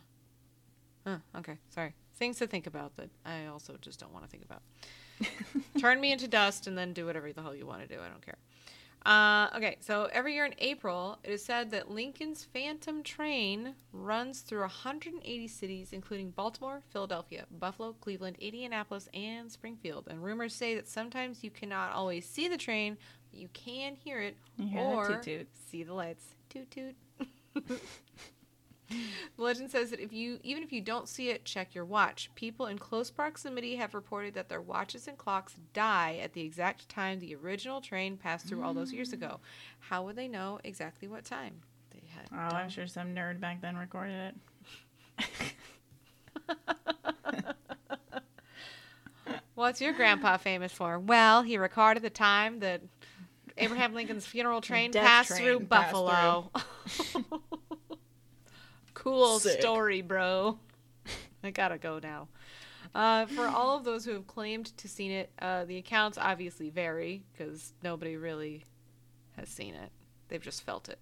[1.06, 1.18] Huh.
[1.40, 1.58] Okay.
[1.70, 1.94] Sorry.
[2.16, 4.62] Things to think about that I also just don't want to think about.
[5.80, 8.02] Turn me into dust and then do whatever the hell you want to do.
[8.02, 8.38] I don't care.
[9.08, 14.42] Uh, okay, so every year in April, it is said that Lincoln's Phantom Train runs
[14.42, 20.10] through 180 cities, including Baltimore, Philadelphia, Buffalo, Cleveland, Indianapolis, and Springfield.
[20.10, 22.98] And rumors say that sometimes you cannot always see the train,
[23.32, 25.48] but you can hear it hear or toot toot.
[25.72, 26.26] see the lights.
[26.50, 26.96] Toot toot.
[29.38, 32.32] the legend says that if you even if you don't see it, check your watch.
[32.36, 36.90] People in close proximity have reported that their watches and clocks die at the exact
[36.90, 39.40] time the original train passed through all those years ago.
[39.80, 41.62] How would they know exactly what time
[41.92, 42.28] they had?
[42.32, 42.64] Oh, done?
[42.64, 44.34] I'm sure some nerd back then recorded
[45.20, 45.20] it.
[49.54, 51.00] What's your grandpa famous for?
[51.00, 52.82] Well, he recorded the time that
[53.58, 56.52] Abraham Lincoln's funeral train death passed train through passed Buffalo.
[58.98, 59.62] cool Sick.
[59.62, 60.58] story, bro.
[61.44, 62.28] I gotta go now.
[62.96, 66.70] Uh, for all of those who have claimed to seen it, uh, the accounts obviously
[66.70, 68.64] vary because nobody really
[69.36, 69.92] has seen it.
[70.30, 71.00] They've just felt it,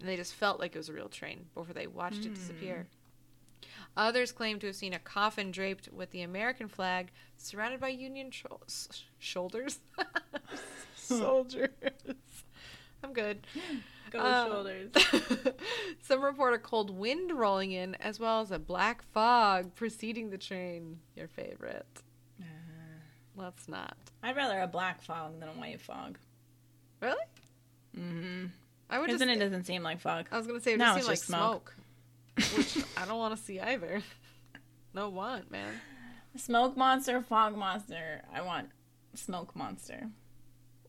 [0.00, 2.86] and they just felt like it was a real train before they watched it disappear.
[3.96, 8.30] Others claim to have seen a coffin draped with the American flag, surrounded by Union
[8.30, 8.60] sho-
[9.18, 9.78] shoulders,
[10.96, 11.68] soldiers.
[13.02, 13.46] I'm good.
[14.14, 14.90] Go Uh, shoulders.
[16.02, 20.38] Some report a cold wind rolling in, as well as a black fog preceding the
[20.38, 21.00] train.
[21.16, 21.86] Your favorite?
[23.36, 23.96] Let's not.
[24.22, 26.18] I'd rather a black fog than a white fog.
[27.00, 27.16] Really?
[27.98, 28.46] Mm-hmm.
[28.88, 30.26] I would Because then it doesn't seem like fog.
[30.30, 31.74] I was gonna say it No, just it's seemed like just smoke,
[32.56, 34.02] which I don't want to see either.
[34.94, 35.72] No want, man.
[36.36, 38.22] Smoke monster, fog monster.
[38.32, 38.68] I want
[39.14, 40.08] smoke monster.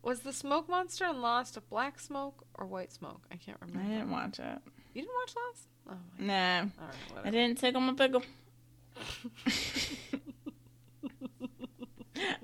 [0.06, 3.26] Was the smoke monster in Lost a black smoke or white smoke?
[3.32, 3.82] I can't remember.
[3.90, 4.60] I didn't watch it.
[4.94, 5.68] You didn't watch Lost?
[5.90, 6.26] Oh my.
[6.26, 6.88] Nah, All
[7.18, 8.22] right, I didn't tickle my pickle.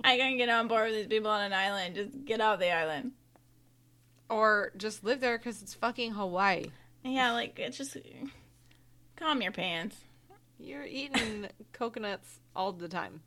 [0.03, 1.95] I can get on board with these people on an island.
[1.95, 3.11] Just get off the island.
[4.29, 6.65] or just live there because it's fucking Hawaii.
[7.03, 7.95] Yeah, like it's just
[9.15, 9.97] calm your pants.
[10.59, 13.21] You're eating coconuts all the time.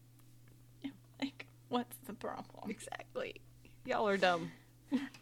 [1.21, 2.69] Like, what's the problem?
[2.71, 3.41] Exactly.
[3.85, 4.51] Y'all are dumb.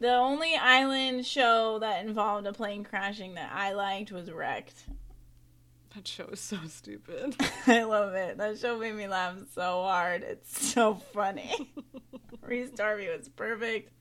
[0.01, 4.85] The only island show that involved a plane crashing that I liked was Wrecked.
[5.95, 7.37] That show is so stupid.
[7.67, 8.39] I love it.
[8.39, 10.23] That show made me laugh so hard.
[10.23, 11.73] It's so funny.
[12.47, 13.93] Rhys Darby was perfect.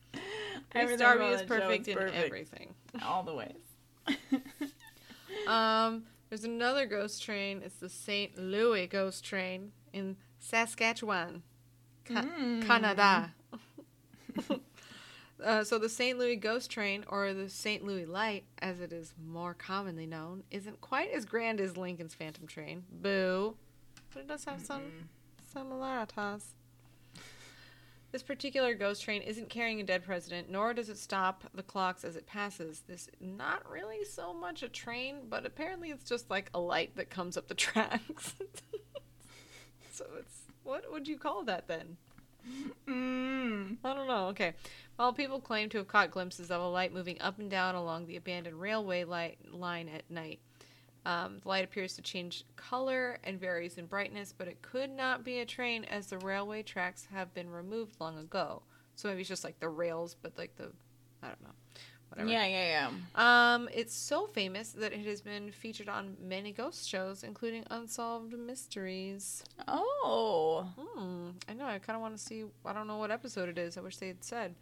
[0.76, 2.16] Rhys Darby is perfect in perfect.
[2.26, 2.74] everything.
[3.04, 3.56] All the ways.
[5.48, 7.62] Um, there's another ghost train.
[7.66, 8.38] It's the St.
[8.38, 11.42] Louis ghost train in Saskatchewan,
[12.06, 12.68] Ca- Mm.
[12.68, 13.34] Canada.
[15.44, 16.18] uh, so the St.
[16.18, 17.84] Louis ghost train, or the St.
[17.84, 22.48] Louis Light, as it is more commonly known, isn't quite as grand as Lincoln's Phantom
[22.48, 22.84] train.
[22.92, 23.56] Boo.
[24.14, 24.84] But it does have some
[25.54, 26.56] similarities.
[28.12, 32.04] This particular ghost train isn't carrying a dead president, nor does it stop the clocks
[32.04, 32.82] as it passes.
[32.86, 37.10] This not really so much a train, but apparently it's just like a light that
[37.10, 38.36] comes up the tracks.
[39.94, 41.98] so it's what would you call that then?
[42.88, 43.78] Mm.
[43.84, 44.28] I don't know.
[44.28, 44.54] Okay.
[44.98, 48.06] Well, people claim to have caught glimpses of a light moving up and down along
[48.06, 50.40] the abandoned railway light line at night.
[51.06, 55.24] Um, the light appears to change color and varies in brightness, but it could not
[55.24, 58.62] be a train as the railway tracks have been removed long ago.
[58.96, 60.72] So maybe it's just like the rails, but like the,
[61.24, 61.56] I don't know,
[62.12, 62.30] whatever.
[62.30, 63.54] Yeah, yeah, yeah.
[63.56, 68.38] Um, it's so famous that it has been featured on many ghost shows, including Unsolved
[68.38, 69.44] Mysteries.
[69.68, 70.68] Oh.
[70.78, 71.30] Hmm.
[71.50, 71.66] I know.
[71.66, 72.44] I kind of want to see.
[72.66, 73.78] I don't know what episode it is.
[73.78, 74.56] I wish they had said.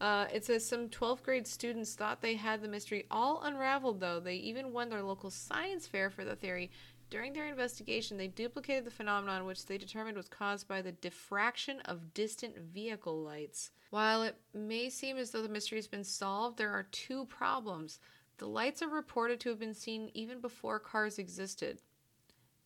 [0.00, 4.20] Uh, it says some 12th grade students thought they had the mystery all unraveled, though.
[4.20, 6.70] They even won their local science fair for the theory.
[7.10, 11.80] During their investigation, they duplicated the phenomenon, which they determined was caused by the diffraction
[11.86, 13.70] of distant vehicle lights.
[13.90, 17.98] While it may seem as though the mystery has been solved, there are two problems.
[18.36, 21.80] The lights are reported to have been seen even before cars existed.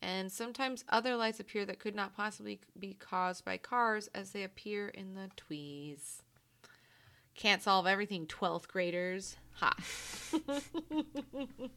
[0.03, 4.43] And sometimes other lights appear that could not possibly be caused by cars as they
[4.43, 6.23] appear in the tweez.
[7.37, 9.37] Can't solve everything, 12th graders.
[9.55, 9.75] Ha.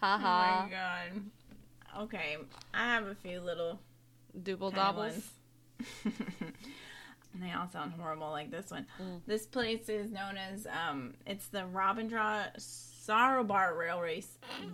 [0.00, 2.02] ha Oh my god.
[2.04, 2.36] Okay,
[2.72, 3.78] I have a few little
[4.42, 5.28] Double doubles.
[6.04, 6.52] and
[7.42, 8.86] they all sound horrible like this one.
[9.00, 9.20] Mm.
[9.26, 14.22] This place is known as um it's the Rabindra Sarobar Railway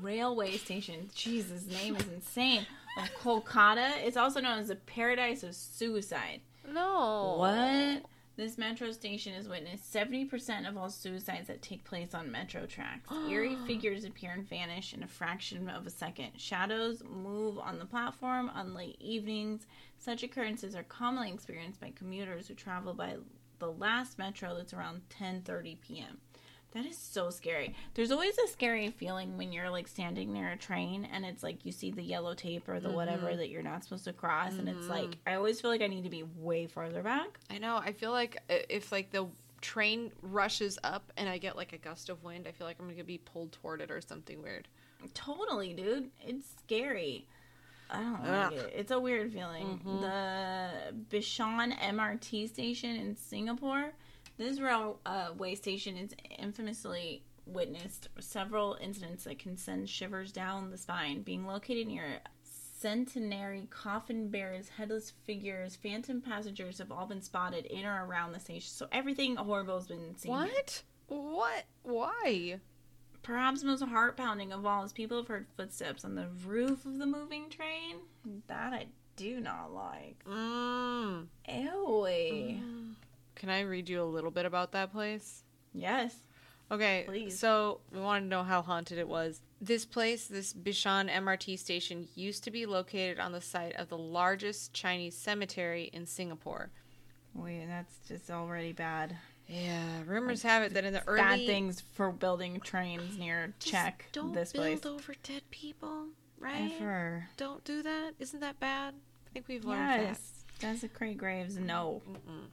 [0.00, 1.08] Railway Station.
[1.14, 2.66] Jesus, name is insane.
[2.98, 3.92] Of Kolkata.
[4.04, 6.40] It's also known as the paradise of suicide.
[6.72, 7.36] No.
[7.38, 8.02] What?
[8.36, 13.08] This metro station has witnessed 70% of all suicides that take place on metro tracks.
[13.30, 16.32] Eerie figures appear and vanish in a fraction of a second.
[16.36, 19.66] Shadows move on the platform on late evenings.
[19.98, 23.16] Such occurrences are commonly experienced by commuters who travel by
[23.58, 26.18] the last metro that's around 10:30 p.m.
[26.76, 27.74] That is so scary.
[27.94, 31.64] There's always a scary feeling when you're like standing near a train and it's like
[31.64, 33.38] you see the yellow tape or the whatever mm-hmm.
[33.38, 35.28] that you're not supposed to cross and it's like mm-hmm.
[35.28, 37.40] I always feel like I need to be way farther back.
[37.48, 37.78] I know.
[37.78, 39.26] I feel like uh, if like the
[39.62, 42.90] train rushes up and I get like a gust of wind, I feel like I'm
[42.90, 44.68] gonna be pulled toward it or something weird.
[45.14, 46.10] Totally, dude.
[46.26, 47.26] It's scary.
[47.88, 48.52] I don't Ugh.
[48.52, 48.72] like it.
[48.76, 49.80] It's a weird feeling.
[49.82, 50.00] Mhm.
[50.02, 53.94] The Bishan MRT station in Singapore.
[54.38, 61.22] This railway station is infamously witnessed several incidents that can send shivers down the spine.
[61.22, 67.86] Being located near centenary coffin bearers, headless figures, phantom passengers have all been spotted in
[67.86, 68.68] or around the station.
[68.68, 70.32] So everything horrible has been seen.
[70.32, 70.82] What?
[71.08, 71.64] What?
[71.82, 72.60] Why?
[73.22, 76.98] Perhaps most heart pounding of all is people have heard footsteps on the roof of
[76.98, 77.96] the moving train.
[78.46, 80.22] That I do not like.
[80.24, 81.26] Mm.
[81.48, 82.56] Ew.
[83.36, 85.44] Can I read you a little bit about that place?
[85.72, 86.14] Yes.
[86.70, 87.38] Okay, Please.
[87.38, 89.40] so we want to know how haunted it was.
[89.60, 93.96] This place, this Bishan MRT station, used to be located on the site of the
[93.98, 96.70] largest Chinese cemetery in Singapore.
[97.34, 99.16] Wait, that's just already bad.
[99.46, 104.06] Yeah, rumors have it that in the early Bad things for building trains near Czech.
[104.12, 104.86] don't this build place.
[104.86, 106.06] over dead people,
[106.40, 106.72] right?
[106.80, 107.28] Ever.
[107.36, 108.14] Don't do that.
[108.18, 108.94] Isn't that bad?
[109.28, 110.32] I think we've learned Yes.
[110.58, 111.56] Desecrate graves.
[111.56, 112.02] No.
[112.10, 112.46] Mm-mm.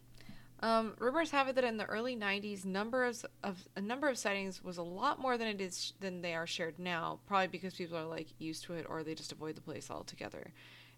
[0.63, 4.63] Um, rumors have it that in the early '90s, number of, a number of sightings
[4.63, 7.19] was a lot more than it is than they are shared now.
[7.27, 10.53] Probably because people are like used to it, or they just avoid the place altogether.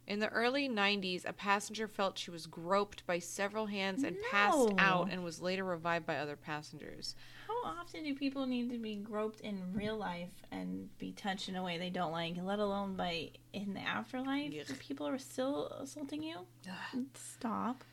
[0.06, 4.70] In the early '90s, a passenger felt she was groped by several hands and passed
[4.78, 7.16] out, and was later revived by other passengers.
[7.48, 11.56] How often do people need to be groped in real life and be touched in
[11.56, 14.52] a way they don't like, let alone by in the afterlife?
[14.78, 16.38] People are still assaulting you?
[17.16, 17.84] Stop.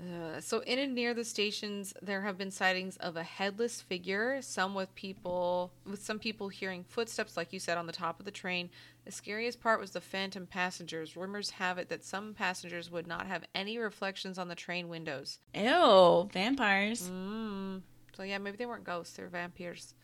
[0.00, 4.40] Uh, so in and near the stations, there have been sightings of a headless figure.
[4.42, 8.24] Some with people, with some people hearing footsteps, like you said, on the top of
[8.24, 8.70] the train.
[9.04, 11.16] The scariest part was the phantom passengers.
[11.16, 15.38] Rumors have it that some passengers would not have any reflections on the train windows.
[15.54, 17.10] Ew, vampires.
[17.10, 17.82] Mm.
[18.16, 19.94] So yeah, maybe they weren't ghosts; they're vampires.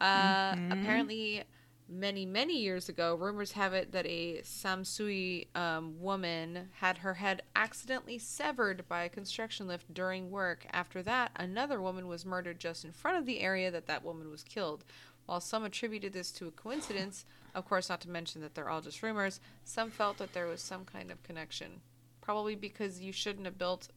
[0.00, 1.42] Uh, Apparently,
[1.88, 7.42] many many years ago, rumors have it that a Samsui um, woman had her head
[7.54, 10.66] accidentally severed by a construction lift during work.
[10.72, 14.30] After that, another woman was murdered just in front of the area that that woman
[14.30, 14.84] was killed.
[15.26, 17.24] While some attributed this to a coincidence,
[17.54, 20.60] of course, not to mention that they're all just rumors, some felt that there was
[20.60, 21.80] some kind of connection.
[22.20, 23.88] Probably because you shouldn't have built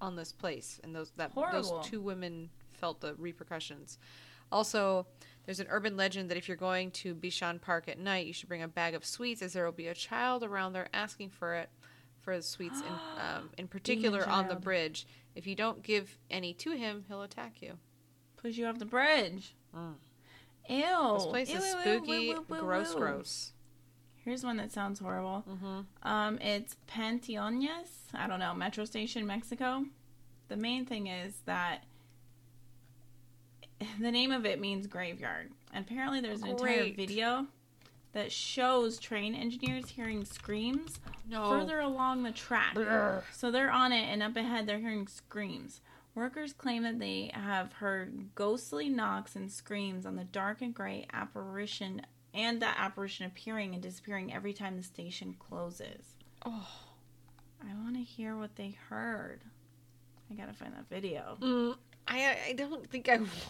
[0.00, 3.98] on this place, and those that those two women felt the repercussions.
[4.50, 5.06] Also,
[5.48, 8.50] there's an urban legend that if you're going to Bishan Park at night, you should
[8.50, 11.54] bring a bag of sweets, as there will be a child around there asking for
[11.54, 11.70] it,
[12.20, 12.86] for the sweets, in,
[13.18, 15.06] um, in particular on the bridge.
[15.34, 17.78] If you don't give any to him, he'll attack you.
[18.36, 19.54] Push you off the bridge.
[19.74, 19.94] Mm.
[20.68, 21.14] Ew.
[21.14, 23.52] This place Ew, is ew, spooky, ew, gross, gross.
[24.16, 25.46] Here's one that sounds horrible.
[25.48, 25.80] Mm-hmm.
[26.06, 27.88] Um, it's Panteones.
[28.12, 29.86] I don't know, Metro Station, Mexico.
[30.48, 31.84] The main thing is that
[34.00, 35.50] the name of it means graveyard.
[35.72, 37.46] And apparently, there's an entire video
[38.12, 40.98] that shows train engineers hearing screams
[41.28, 41.48] No.
[41.50, 42.74] further along the track.
[42.74, 43.22] Brr.
[43.32, 45.80] So they're on it, and up ahead, they're hearing screams.
[46.14, 51.06] Workers claim that they have heard ghostly knocks and screams on the dark and gray
[51.12, 52.02] apparition,
[52.34, 56.16] and that apparition appearing and disappearing every time the station closes.
[56.44, 56.66] Oh.
[57.62, 59.40] I want to hear what they heard.
[60.30, 61.36] I gotta find that video.
[61.40, 61.76] Mm,
[62.06, 63.46] I I don't think I want to see.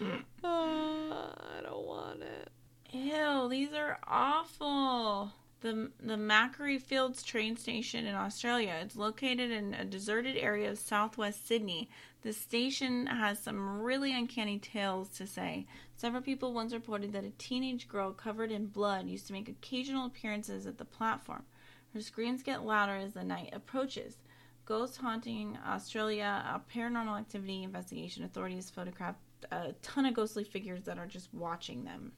[0.00, 0.06] Uh,
[0.44, 2.50] I don't want it.
[2.92, 5.32] Ew, these are awful.
[5.60, 8.78] The the Macquarie Fields train station in Australia.
[8.82, 11.90] It's located in a deserted area of southwest Sydney.
[12.22, 15.66] The station has some really uncanny tales to say.
[15.96, 20.06] Several people once reported that a teenage girl covered in blood used to make occasional
[20.06, 21.44] appearances at the platform.
[21.92, 24.16] Her screams get louder as the night approaches.
[24.64, 29.18] Ghost haunting Australia, a paranormal activity investigation authorities photographed
[29.50, 32.12] a ton of ghostly figures that are just watching them.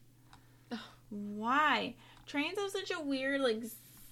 [1.09, 1.95] Why?
[2.25, 3.63] Trains have such a weird like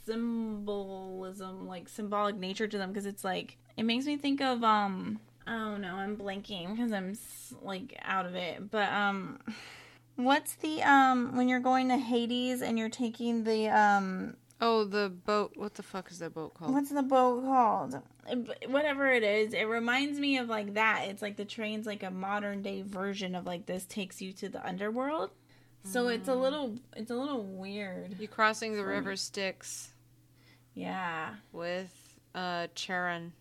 [0.05, 5.20] symbolism, like symbolic nature to them because it's like it makes me think of um
[5.47, 7.18] oh no, I'm blanking because I'm
[7.62, 8.70] like out of it.
[8.70, 9.39] But um
[10.16, 15.09] what's the um when you're going to Hades and you're taking the um Oh, the
[15.09, 15.53] boat.
[15.55, 16.74] What the fuck is that boat called?
[16.74, 17.99] What's the boat called?
[18.68, 21.05] Whatever it is, it reminds me of like that.
[21.09, 24.49] It's like the train's like a modern day version of like this takes you to
[24.49, 25.32] the underworld.
[25.84, 28.20] So it's a little it's a little weird.
[28.20, 29.89] You crossing the river Styx
[30.76, 31.36] Yeah.
[31.51, 33.34] with uh Charon.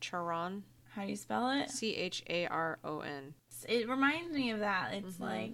[0.00, 0.64] Charon.
[0.94, 1.70] How do you spell it?
[1.70, 3.34] C H A R O N.
[3.68, 4.92] It reminds me of that.
[4.94, 5.20] It's Mhm.
[5.20, 5.52] like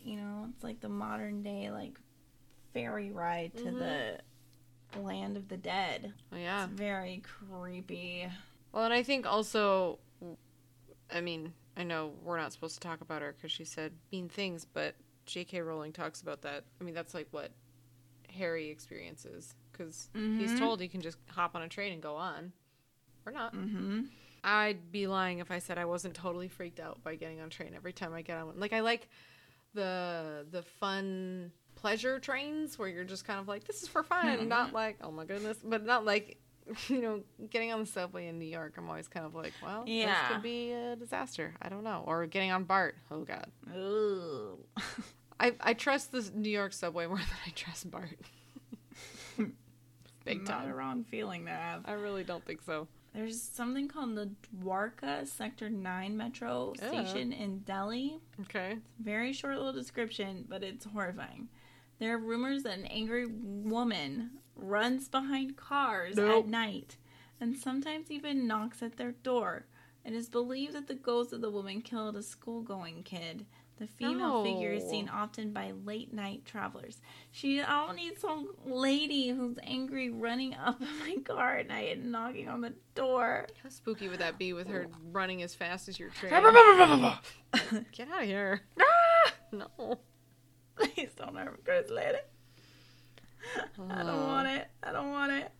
[0.00, 2.00] you know, it's like the modern day like
[2.76, 3.78] ferry ride to Mhm.
[4.92, 6.12] the land of the dead.
[6.32, 6.64] Oh yeah.
[6.64, 8.28] It's very creepy.
[8.72, 9.98] Well, and I think also,
[11.10, 14.28] I mean, I know we're not supposed to talk about her because she said mean
[14.28, 14.94] things, but
[15.26, 15.60] J.K.
[15.62, 16.64] Rowling talks about that.
[16.80, 17.50] I mean, that's like what
[18.30, 20.58] Harry experiences because he's Mhm.
[20.58, 22.52] told he can just hop on a train and go on,
[23.24, 23.54] or not.
[23.54, 24.04] Mm-hmm.
[24.44, 27.74] I'd be lying if I said I wasn't totally freaked out by getting on train
[27.74, 28.60] every time I get on one.
[28.60, 29.08] Like I like
[29.74, 31.52] the the fun
[31.86, 34.48] pleasure trains where you're just kind of like this is for fun, mm-hmm.
[34.48, 36.36] not like oh my goodness, but not like
[36.88, 38.74] you know getting on the subway in New York.
[38.76, 40.28] I'm always kind of like, well, this Yeah.
[40.28, 41.54] could be a disaster.
[41.62, 42.02] I don't know.
[42.04, 42.96] Or getting on BART.
[43.08, 44.58] Oh god, Ooh.
[45.38, 48.18] I I trust the New York subway more than I trust BART.
[50.24, 50.74] Big Not a time.
[50.74, 51.82] wrong feeling to have.
[51.84, 52.88] I really don't think so.
[53.14, 54.30] There's something called the
[54.60, 56.88] Dwarka Sector 9 metro Oh.
[56.88, 58.18] station in Delhi.
[58.42, 58.76] Okay.
[58.98, 61.48] Very short little description, but it's horrifying.
[61.98, 66.44] There are rumors that an angry woman runs behind cars Nope.
[66.44, 66.96] at night
[67.40, 69.66] and sometimes even knocks at their door.
[70.04, 73.46] It is believed that the ghost of the woman killed a school-going kid.
[73.78, 77.00] The female figure is seen often by late-night travelers.
[77.30, 81.98] She, I don't need some lady who's angry running up in my car at night
[81.98, 83.46] and knocking on the door.
[83.62, 86.32] How spooky would that be with her running as fast as your train?
[86.42, 87.20] Ah!
[87.92, 88.62] Get out of here.
[89.52, 90.00] No.
[90.76, 92.18] Please don't ever curse lady.
[93.56, 94.68] I don't Uh, want it.
[94.82, 95.50] I don't want it.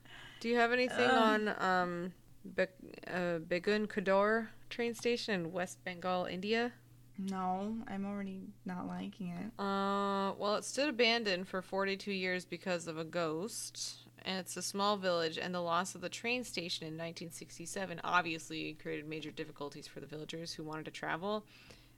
[0.40, 2.12] Do you have anything Um, on um
[2.54, 2.62] Be-
[3.08, 6.72] uh, Begunkodar train station in West Bengal, India?
[7.18, 9.46] No, I'm already not liking it.
[9.58, 14.02] Uh, well, it stood abandoned for 42 years because of a ghost.
[14.24, 15.38] and it's a small village.
[15.38, 20.06] And the loss of the train station in 1967 obviously created major difficulties for the
[20.06, 21.46] villagers who wanted to travel.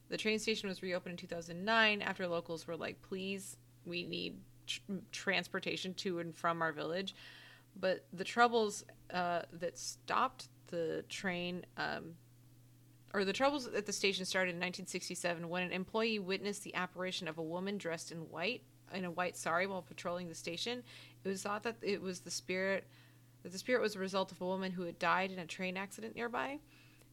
[0.08, 4.80] The train station was reopened in 2009 after locals were like, "Please, we need tr-
[5.12, 7.14] transportation to and from our village."
[7.76, 12.14] But the troubles uh, that stopped the train, um,
[13.14, 17.28] or the troubles at the station started in 1967 when an employee witnessed the apparition
[17.28, 18.62] of a woman dressed in white
[18.94, 20.82] in a white sari while patrolling the station.
[21.24, 22.84] It was thought that it was the spirit
[23.42, 25.76] that the spirit was a result of a woman who had died in a train
[25.76, 26.58] accident nearby.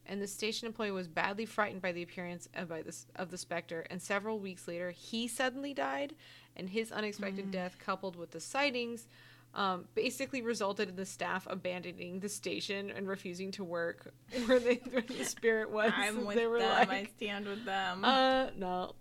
[0.08, 3.38] And the station employee was badly frightened by the appearance of, by this, of the
[3.38, 3.84] specter.
[3.90, 6.14] And several weeks later, he suddenly died.
[6.56, 9.06] And his unexpected death, coupled with the sightings,
[9.54, 14.12] um, basically resulted in the staff abandoning the station and refusing to work
[14.46, 15.92] where, they, where the spirit was.
[15.94, 16.70] I'm with they were them.
[16.70, 18.04] like, I stand with them.
[18.04, 18.94] uh, no.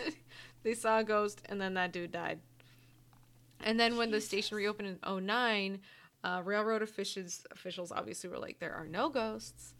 [0.62, 2.40] they saw a ghost, and then that dude died.
[3.60, 5.80] And then when the station reopened in 09,
[6.24, 9.74] uh, railroad officials officials obviously were like, there are no ghosts.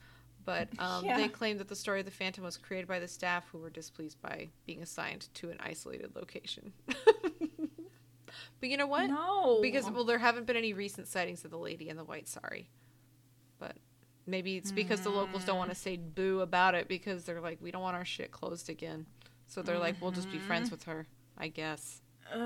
[0.48, 1.18] But um, Yeah.
[1.18, 3.68] they claimed that the story of the phantom was created by the staff who were
[3.68, 6.72] displeased by being assigned to an isolated location.
[6.86, 9.10] but you know what?
[9.10, 12.28] no, Because well, there haven't been any recent sightings of the lady in the white
[12.28, 12.70] sari.
[13.58, 13.76] But
[14.26, 17.58] maybe it's because the locals don't want to say boo about it because they're like,
[17.60, 19.04] we don't want our shit closed again.
[19.48, 22.00] So they're like, we'll just be friends with her, I guess.
[22.32, 22.40] Ugh.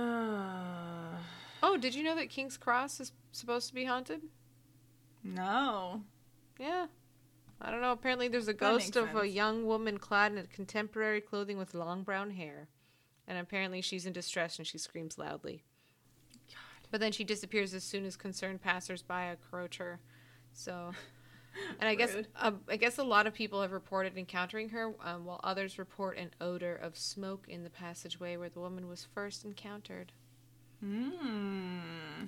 [1.62, 4.22] Oh, did you know that King's Cross is supposed to be haunted?
[5.22, 6.02] no.
[6.58, 6.86] Yeah.
[7.64, 7.92] I don't know.
[7.92, 12.30] Apparently, there's a ghost of a young woman clad in contemporary clothing with long brown
[12.30, 12.68] hair.
[13.28, 15.62] And apparently, she's in distress and she screams loudly.
[16.48, 16.88] God.
[16.90, 20.00] But then she disappears as soon as concerned passersby approach her.
[20.52, 20.90] So,
[21.80, 25.24] and I guess uh, I guess a lot of people have reported encountering her, um,
[25.24, 29.44] while others report an odor of smoke in the passageway where the woman was first
[29.44, 30.10] encountered.
[30.80, 31.78] Hmm.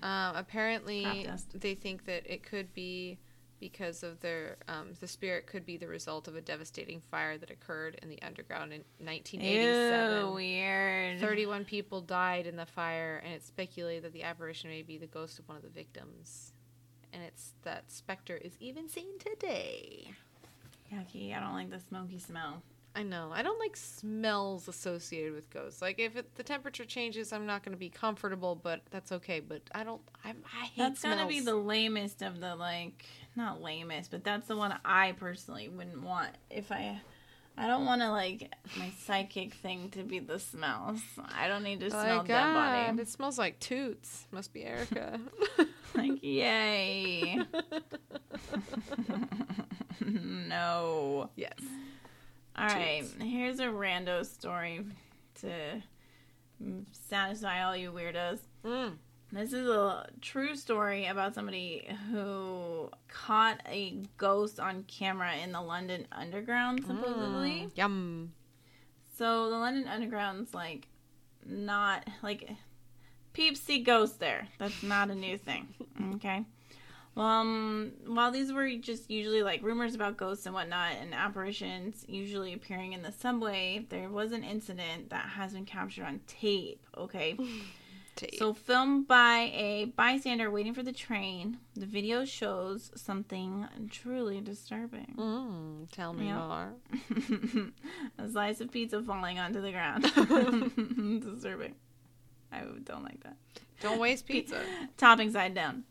[0.00, 3.18] Um, apparently, they think that it could be
[3.64, 7.50] because of their um, the spirit could be the result of a devastating fire that
[7.50, 10.26] occurred in the underground in 1987.
[10.26, 11.18] Ew, weird.
[11.18, 15.06] 31 people died in the fire, and it's speculated that the apparition may be the
[15.06, 16.52] ghost of one of the victims.
[17.10, 20.10] And it's that specter is even seen today.
[20.92, 21.34] Yucky.
[21.34, 22.60] I don't like the smoky smell.
[22.96, 23.30] I know.
[23.32, 25.82] I don't like smells associated with ghosts.
[25.82, 29.40] Like if it, the temperature changes, I'm not going to be comfortable, but that's okay.
[29.40, 30.00] But I don't.
[30.24, 31.16] I, I hate That's smells.
[31.16, 35.68] gotta be the lamest of the like, not lamest, but that's the one I personally
[35.68, 37.00] wouldn't want if I.
[37.56, 41.00] I don't want to like my psychic thing to be the smells.
[41.36, 43.02] I don't need to Oh smell my dead body.
[43.02, 44.26] It smells like toots.
[44.32, 45.20] Must be Erica.
[45.96, 47.38] Like yay.
[50.04, 51.30] no.
[51.36, 51.52] yes.
[52.56, 54.84] All right, here's a rando story
[55.40, 55.82] to
[56.92, 58.38] satisfy all you weirdos.
[58.64, 58.92] Mm.
[59.32, 65.60] This is a true story about somebody who caught a ghost on camera in the
[65.60, 67.66] London Underground, supposedly.
[67.66, 67.76] Mm.
[67.76, 68.32] Yum.
[69.18, 70.86] So the London Underground's like
[71.44, 72.48] not like
[73.32, 74.46] peeps see ghosts there.
[74.58, 75.68] That's not a new thing.
[76.16, 76.44] Okay.
[77.14, 82.04] Well, um, while these were just usually like rumors about ghosts and whatnot and apparitions
[82.08, 86.84] usually appearing in the subway, there was an incident that has been captured on tape.
[86.96, 87.36] Okay.
[88.16, 88.36] Tape.
[88.36, 95.16] So, filmed by a bystander waiting for the train, the video shows something truly disturbing.
[95.18, 96.46] Mm, tell me Yeah.
[96.46, 96.74] more.
[98.18, 100.02] a slice of pizza falling onto the ground.
[101.34, 101.74] disturbing.
[102.52, 103.36] I don't like that.
[103.80, 104.60] Don't waste pizza.
[104.96, 105.84] Topping side down.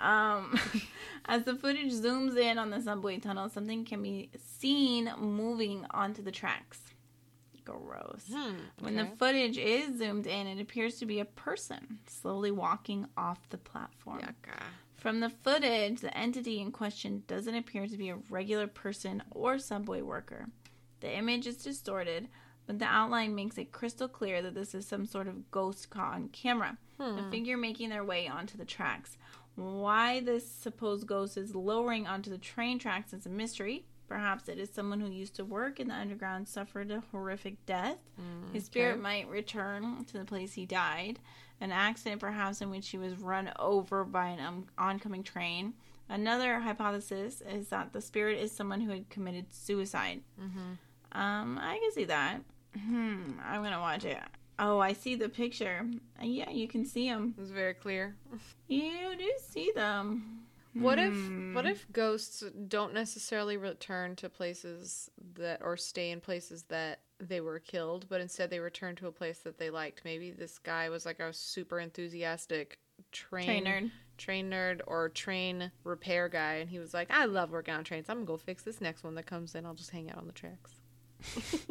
[0.00, 0.58] Um,
[1.26, 6.22] as the footage zooms in on the subway tunnel, something can be seen moving onto
[6.22, 6.80] the tracks.
[7.64, 8.22] Gross.
[8.32, 13.08] Hmm, When the footage is zoomed in, it appears to be a person slowly walking
[13.16, 14.20] off the platform.
[14.20, 14.62] Yucca.
[14.94, 19.58] From the footage, the entity in question doesn't appear to be a regular person or
[19.58, 20.46] subway worker.
[21.00, 22.28] The image is distorted,
[22.66, 26.14] but the outline makes it crystal clear that this is some sort of ghost caught
[26.14, 26.78] on camera.
[27.00, 27.16] Hmm.
[27.16, 29.16] The figure making their way onto the tracks.
[29.54, 33.86] Why this supposed ghost is lowering onto the train tracks is a mystery.
[34.08, 37.98] Perhaps it is someone who used to work in the underground, suffered a horrific death.
[38.52, 39.00] His spirit okay.
[39.00, 41.18] might return to the place he died.
[41.60, 45.74] An accident, perhaps, in which he was run over by an um, oncoming train.
[46.08, 50.20] Another hypothesis is that the spirit is someone who had committed suicide.
[50.40, 51.18] Mm-hmm.
[51.18, 52.42] Um, I can see that.
[52.76, 54.18] Hmm, I'm gonna watch it.
[54.58, 55.86] Oh, I see the picture.
[56.20, 57.34] Yeah, you can see them.
[57.38, 58.16] It's very clear.
[58.68, 60.42] You do see them.
[60.74, 61.54] What if Hmm.
[61.54, 67.40] what if ghosts don't necessarily return to places that or stay in places that they
[67.40, 70.04] were killed, but instead they return to a place that they liked?
[70.04, 72.78] Maybe this guy was like a super enthusiastic
[73.12, 73.90] train Train nerd.
[74.18, 78.06] train nerd or train repair guy, and he was like, "I love working on trains.
[78.10, 79.64] I'm gonna go fix this next one that comes in.
[79.66, 80.75] I'll just hang out on the tracks."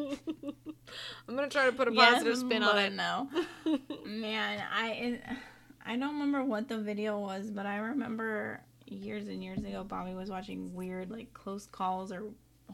[1.28, 2.94] I'm gonna try to put a positive spin on it.
[2.94, 3.30] No,
[4.06, 5.22] man, I it,
[5.86, 10.14] I don't remember what the video was, but I remember years and years ago, Bobby
[10.14, 12.24] was watching weird like close calls or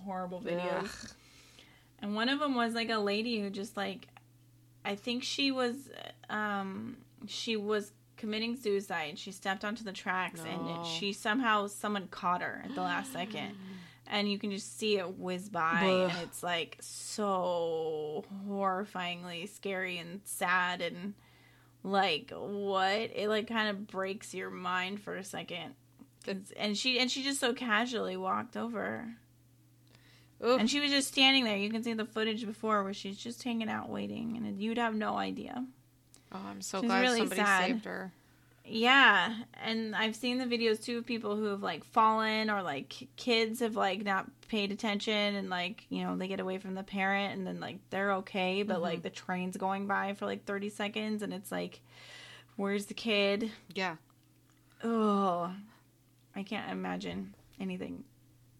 [0.05, 1.09] horrible videos, Ugh.
[1.99, 4.07] and one of them was like a lady who just like,
[4.83, 5.75] I think she was,
[6.29, 6.97] um,
[7.27, 9.17] she was committing suicide.
[9.17, 10.81] She stepped onto the tracks and No.
[10.81, 13.55] it, she somehow someone caught her at the last second
[14.11, 16.11] and you can just see it whiz by Ugh.
[16.11, 21.15] and it's like so horrifyingly scary and sad and
[21.83, 25.73] like what it like kind of breaks your mind for a second
[26.57, 29.07] and she and she just so casually walked over
[30.45, 30.59] Oof.
[30.59, 33.41] and she was just standing there you can see the footage before where she's just
[33.41, 35.65] hanging out waiting and you'd have no idea
[36.33, 37.65] oh, I'm so she's glad really somebody sad.
[37.65, 38.11] saved her.
[38.65, 43.07] Yeah, and I've seen the videos too of people who have like fallen or like
[43.15, 46.83] kids have like not paid attention and like, you know, they get away from the
[46.83, 48.81] parent and then like they're okay, but Mhm.
[48.81, 51.81] like the train's going by for like 30 seconds and it's like
[52.55, 53.51] where's the kid?
[53.73, 53.95] Yeah.
[54.83, 55.53] Oh.
[56.35, 58.03] I can't imagine anything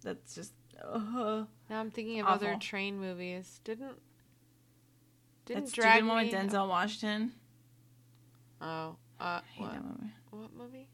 [0.04, 3.60] that's just uh Now I'm thinking of other train movies.
[3.64, 3.98] Didn't
[5.46, 7.34] didn't That's drag stupid one with Denzel Washington.
[8.62, 8.96] Oh.
[9.22, 9.74] Uh, what?
[9.84, 10.14] movie.
[10.32, 10.88] what movie?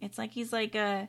[0.00, 1.08] It's like he's like a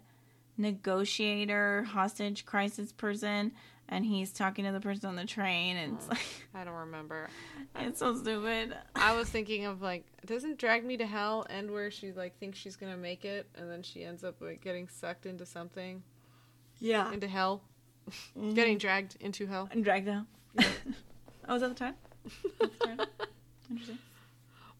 [0.58, 3.52] negotiator, hostage crisis person,
[3.90, 6.10] and he's talking to the person on the train, and it's Oh.
[6.12, 6.20] like
[6.54, 7.30] I don't remember.
[7.80, 8.76] it's so stupid.
[8.96, 12.60] I was thinking of like, doesn't Drag Me to Hell end where she like thinks
[12.60, 16.04] she's gonna make it and then she ends up like getting sucked into something,
[16.80, 17.62] Yeah, into hell,
[18.38, 18.54] Mm-hmm.
[18.54, 19.70] getting dragged into hell.
[19.72, 20.28] and dragged down.
[20.60, 20.64] oh,
[21.54, 21.96] was that the time?
[22.60, 23.00] That's the time?
[23.72, 23.98] Interesting.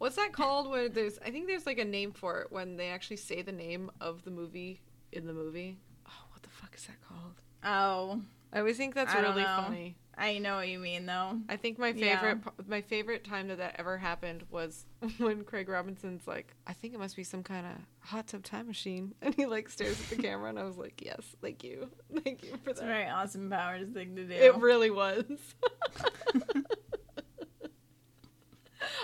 [0.04, 0.70] What's that called?
[0.70, 3.54] Where there's, I think there's like a name for it when they actually say the
[3.54, 4.82] name of the movie
[5.14, 5.78] in the movie.
[6.06, 7.36] Oh, what the fuck is that called?
[7.64, 9.96] Oh, I always think that's I really funny.
[10.18, 11.40] I know what you mean though.
[11.48, 14.86] I think my favorite pa- my favorite time that that ever happened was
[15.20, 18.68] when Craig Robinson's like, I think it must be some kind of hot tub time
[18.68, 21.90] machine, and he like stares at the camera, and I was like, yes, thank you,
[22.26, 22.90] thank you for It's a that.
[22.90, 24.34] very Austin Powers thing to do.
[24.34, 25.24] It really was.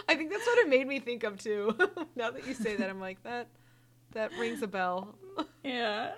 [0.07, 1.75] I think that's what it made me think of too.
[2.15, 3.47] now that you say that, I'm like that.
[4.13, 5.15] That rings a bell.
[5.63, 6.11] yeah.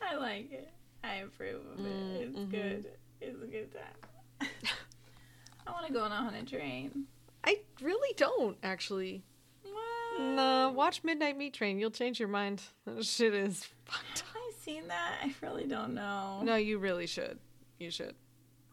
[0.00, 0.70] I like it.
[1.04, 1.92] I approve of it.
[1.92, 2.50] Mm, it's mhm.
[2.50, 2.86] good.
[3.20, 4.48] It's a good time.
[5.66, 7.04] I want to go on a haunted train.
[7.44, 9.24] I really don't actually.
[9.62, 10.20] What?
[10.20, 11.78] No, watch Midnight Meat Train.
[11.78, 12.62] You'll change your mind.
[12.86, 15.18] That shit is fucked Have I seen that?
[15.22, 16.40] I really don't know.
[16.42, 17.38] No, you really should.
[17.78, 18.14] You should.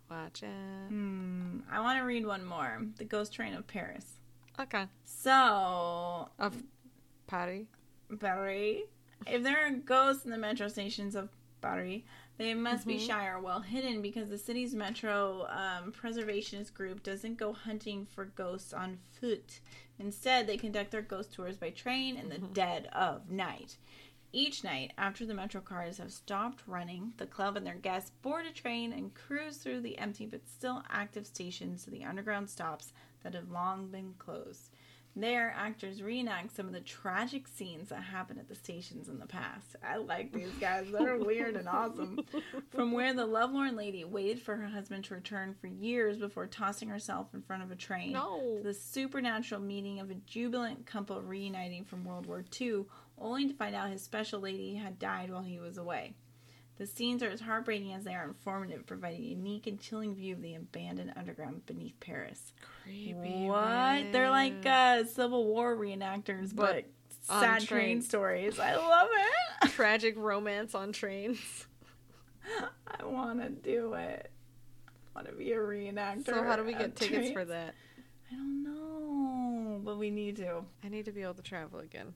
[0.10, 0.88] Watch it.
[0.90, 1.60] Hmm.
[1.72, 2.82] I want to read one more.
[2.98, 4.06] The Ghost Train of Paris.
[4.60, 4.86] Okay.
[5.06, 6.64] So, Of
[7.28, 7.68] Patty.
[8.20, 8.82] Paris.
[9.28, 11.30] If there are ghosts in the metro stations of
[11.62, 12.02] Paris,
[12.38, 13.06] they must be Mhm.
[13.08, 18.26] shy or well hidden because the city's metro um, preservationist group doesn't go hunting for
[18.26, 19.60] ghosts on foot.
[20.00, 22.54] Instead, they conduct their ghost tours by train in the Mhm.
[22.54, 23.78] dead of night.
[24.32, 28.46] Each night, after the metro cars have stopped running, the club and their guests board
[28.46, 32.94] a train and cruise through the empty but still active stations to the underground stops
[33.24, 34.70] that have long been closed.
[35.16, 39.26] There, actors reenact some of the tragic scenes that happened at the stations in the
[39.26, 39.76] past.
[39.84, 40.86] I like these guys.
[40.92, 42.20] They're weird and awesome.
[42.70, 46.90] From where the lovelorn lady waited for her husband to return for years before tossing
[46.90, 48.58] herself in front of a train No.
[48.58, 52.86] to the supernatural meeting of a jubilant couple reuniting from World War II,
[53.22, 56.14] only to find out his special lady had died while he was away.
[56.78, 60.34] The scenes are as heartbreaking as they are informative, providing a unique and chilling view
[60.36, 62.54] of the abandoned underground beneath Paris.
[62.84, 63.48] Creepy.
[63.48, 64.14] What?
[64.14, 66.86] They're like uh, Civil War reenactors, but, But
[67.22, 68.06] sad train trains.
[68.08, 68.60] stories.
[68.60, 69.72] I love it.
[69.72, 71.68] tragic romance on trains.
[72.88, 74.32] I want to do it.
[74.88, 76.28] I want to be a reenactor.
[76.28, 77.76] So how do we get tickets for that?
[78.32, 80.64] I don't know, but we need to.
[80.82, 82.14] I need to be able to travel again.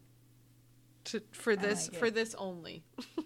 [1.06, 2.14] To for this like for it.
[2.16, 2.84] this only.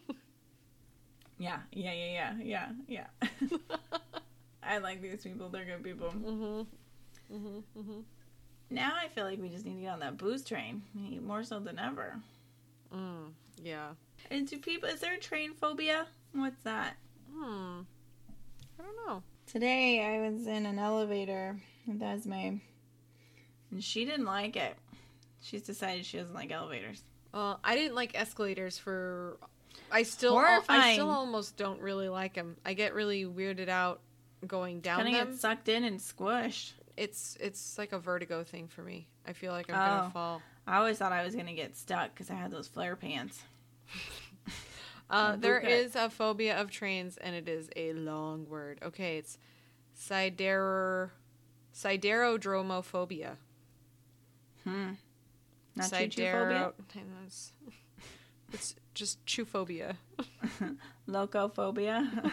[1.40, 3.28] Yeah, yeah, yeah, yeah, yeah, yeah.
[4.64, 5.50] I like these people.
[5.50, 6.10] They're good people.
[6.12, 6.66] mhm.
[7.32, 7.64] Mhm.
[7.78, 8.04] Mhm.
[8.72, 10.82] Now I feel like we just need to get on that booze train
[11.24, 12.20] more so than ever.
[12.92, 13.34] Mm.
[13.64, 13.90] Yeah.
[14.32, 14.90] And do people?
[14.90, 16.08] Is there a train phobia?
[16.34, 16.98] What's that?
[17.32, 17.82] Hmm.
[18.80, 19.22] I don't know.
[19.46, 21.56] Today I was in an elevator
[21.86, 22.34] with Esme,
[23.72, 24.76] and she didn't like it.
[25.42, 27.04] She's decided she doesn't like elevators.
[27.38, 29.38] Uh, I didn't like escalators for.
[29.92, 30.36] I still.
[30.38, 32.58] I still almost don't really like them.
[32.66, 34.02] I get really weirded out
[34.48, 35.32] going down Kind of them.
[35.34, 36.72] get sucked in and squished.
[36.98, 39.08] It's it's like a vertigo thing for me.
[39.26, 39.98] I feel like I'm Oh.
[40.00, 40.42] gonna fall.
[40.66, 43.40] I always thought I was gonna get stuck because I had those flare pants.
[45.10, 48.78] Uh, there is a phobia of trains, and it is a long word.
[48.84, 49.38] Okay, it's
[49.94, 51.14] sider
[51.74, 53.38] siderodromophobia.
[54.66, 54.90] Hmm.
[55.78, 56.74] Not chuchophobia?
[57.26, 57.54] It's,
[58.54, 59.96] it's just chuphobia.
[61.08, 62.32] Locophobia.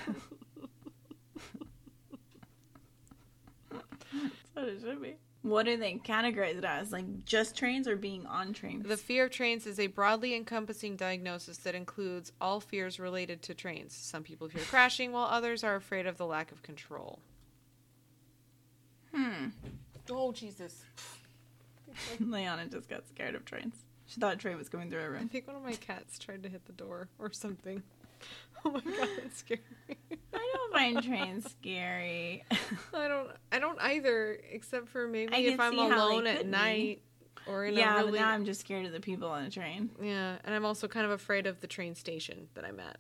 [4.55, 5.17] That's what it should be.
[5.43, 6.91] What do they categorize it as?
[6.91, 8.87] Like just trains or being on trains?
[8.89, 13.55] The fear of trains is a broadly encompassing diagnosis that includes all fears related to
[13.55, 13.95] trains.
[13.95, 17.19] Some people fear crashing, while others are afraid of the lack of control.
[19.15, 19.49] hmm.
[20.11, 20.83] Oh, Jesus.
[22.21, 23.75] Leona just got scared of trains.
[24.07, 25.23] She thought a train was coming through her room.
[25.25, 27.83] I think one of my cats tried to hit the door or something.
[28.67, 29.61] Oh my god, it's scary.
[30.33, 32.43] I don't find trains scary.
[32.95, 33.29] I don't.
[33.53, 36.47] I don't either, except for maybe I if I'm see how they alone at could
[36.47, 36.51] be.
[36.51, 37.03] night
[37.47, 38.21] or in yeah, a but really.
[38.21, 39.91] now I'm just scared of the people on a train.
[40.03, 42.97] Yeah, and I'm also kind of afraid of the train station that I'm at.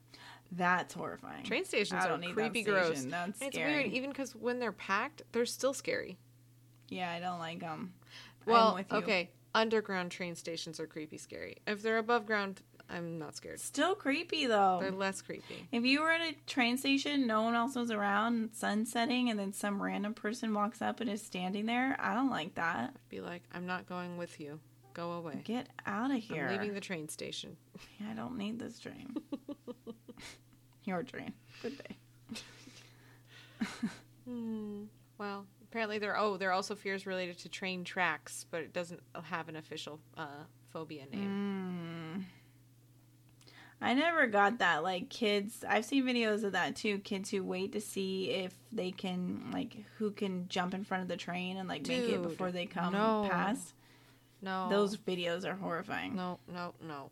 [0.52, 1.44] That's horrifying.
[1.44, 2.86] Train stations are don't need creepy, that gross.
[2.98, 3.10] station.
[3.10, 6.18] That's it's weird, even because when they're packed, they're still scary.
[6.90, 7.94] Yeah, I don't like them.
[8.46, 8.98] Well, I'm with you.
[8.98, 11.56] okay, underground train stations are creepy, scary.
[11.66, 13.60] If they're above ground, I'm not scared.
[13.60, 14.78] Still creepy though.
[14.80, 15.66] They're less creepy.
[15.72, 19.38] If you were at a train station, no one else was around, sun setting, and
[19.38, 22.90] then some random person walks up and is standing there, I don't like that.
[22.94, 24.60] I'd be like, I'm not going with you.
[24.92, 25.40] Go away.
[25.44, 26.46] Get out of here.
[26.46, 27.56] I'm leaving the train station.
[28.08, 29.16] I don't need this train.
[30.84, 31.32] Your train.
[31.62, 31.96] Good day.
[34.28, 34.84] Hmm.
[35.18, 36.16] Well, apparently there.
[36.16, 39.98] Oh, there are also fears related to train tracks, but it doesn't have an official
[40.16, 42.22] uh, phobia name.
[42.22, 42.24] Mm.
[43.80, 44.84] I never got that.
[44.84, 46.98] Like kids, I've seen videos of that too.
[46.98, 51.08] Kids who wait to see if they can, like, who can jump in front of
[51.08, 53.26] the train and like make it before they come no.
[53.28, 53.74] past.
[54.40, 56.14] No, Those videos are horrifying.
[56.14, 57.10] No, no, no.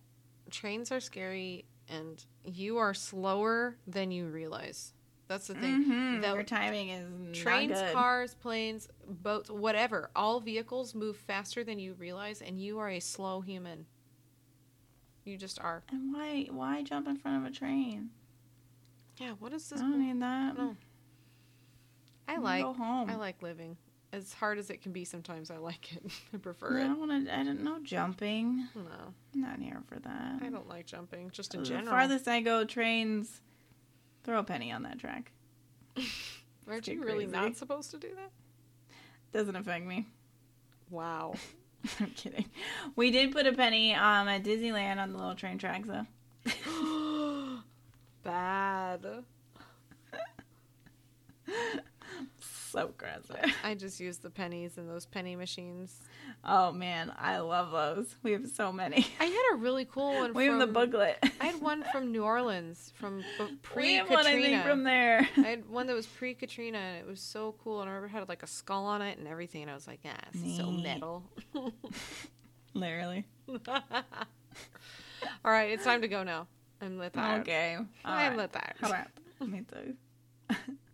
[0.51, 4.93] Trains are scary, and you are slower than you realize.
[5.29, 5.85] That's the thing.
[5.85, 7.95] Mhm, That- Your timing is Trains, not good.
[7.95, 10.11] cars, planes, boats, whatever.
[10.15, 13.87] All vehicles move faster than you realize, and you are a slow human.
[15.25, 15.85] You just are.
[15.91, 18.11] And why why jump in front of a train?
[19.19, 19.33] Yeah.
[19.39, 19.81] What is this?
[19.81, 19.93] I this?
[19.93, 20.59] don't need that.
[20.59, 20.77] No.
[22.29, 22.65] I You like.
[22.65, 23.09] go home.
[23.09, 23.77] I like living.
[24.13, 26.03] As hard as it can be, sometimes I like it.
[26.05, 26.85] I I prefer it.
[26.85, 27.39] I don't want to.
[27.39, 28.69] I don't know jumping.
[28.75, 30.43] No, I'm not here for that.
[30.43, 31.31] I don't like jumping.
[31.31, 31.87] Just in the general.
[31.91, 33.41] farthest I go, trains.
[34.25, 35.33] Throw a penny on that track.
[36.69, 37.33] Aren't you really crazy.
[37.33, 38.31] not supposed to do that?
[39.33, 40.07] Doesn't affect me.
[40.91, 41.35] Wow.
[42.01, 42.47] I'm kidding.
[42.95, 46.07] We did put a penny um at Disneyland on the little train tracks though.
[48.23, 49.05] Bad.
[52.73, 53.37] So aggressive.
[53.63, 56.01] I just use the pennies in those penny machines.
[56.43, 58.17] Oh man, I love those.
[58.23, 59.07] We have so many.
[59.21, 60.33] I had a really cool one.
[60.33, 61.19] We have from, the booklet.
[61.39, 63.25] I had one from New Orleans from
[63.63, 64.63] pre we have one, I think, Katrina.
[64.63, 65.29] from there.
[65.37, 67.83] I had one that was pre Katrina, and it was so cool.
[67.83, 69.61] And I remember it had like a skull on it and everything.
[69.63, 71.25] And I was like, "Yeah, it's so metal."
[72.75, 73.27] Literally.
[73.69, 73.83] All
[75.45, 76.47] right, it's time to go now.
[76.81, 77.43] I'm lit tired.
[77.43, 77.77] Okay.
[78.03, 78.37] I'm right.
[78.37, 78.77] lit tired.
[78.83, 79.09] All right.
[79.47, 79.95] Me too.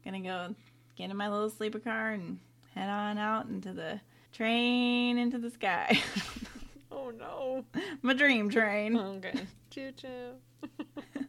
[0.05, 0.55] Gonna go
[0.99, 2.39] get in my little sleeper car and
[2.75, 4.01] head on out into the
[4.33, 5.99] train into the sky.
[6.91, 7.65] Oh no.
[8.03, 8.97] my dream train.
[8.97, 9.33] Okay.
[9.71, 10.33] choo choo.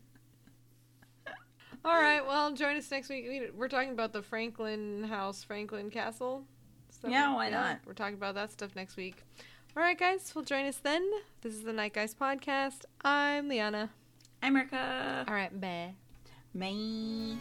[1.86, 2.26] All right.
[2.26, 3.26] Well, join us next week.
[3.28, 6.46] We- We're talking about the Franklin House, Franklin Castle.
[6.90, 7.80] stuff Yeah, why not?
[7.86, 9.24] We're talking about that stuff next week.
[9.78, 10.32] All right, guys.
[10.34, 11.08] Well, join us then.
[11.42, 12.86] This is the Night Guys podcast.
[13.02, 13.90] I'm Liana.
[14.42, 15.26] I'm Erica.
[15.28, 15.60] All right.
[15.62, 15.94] Bye.
[16.56, 17.38] Bye.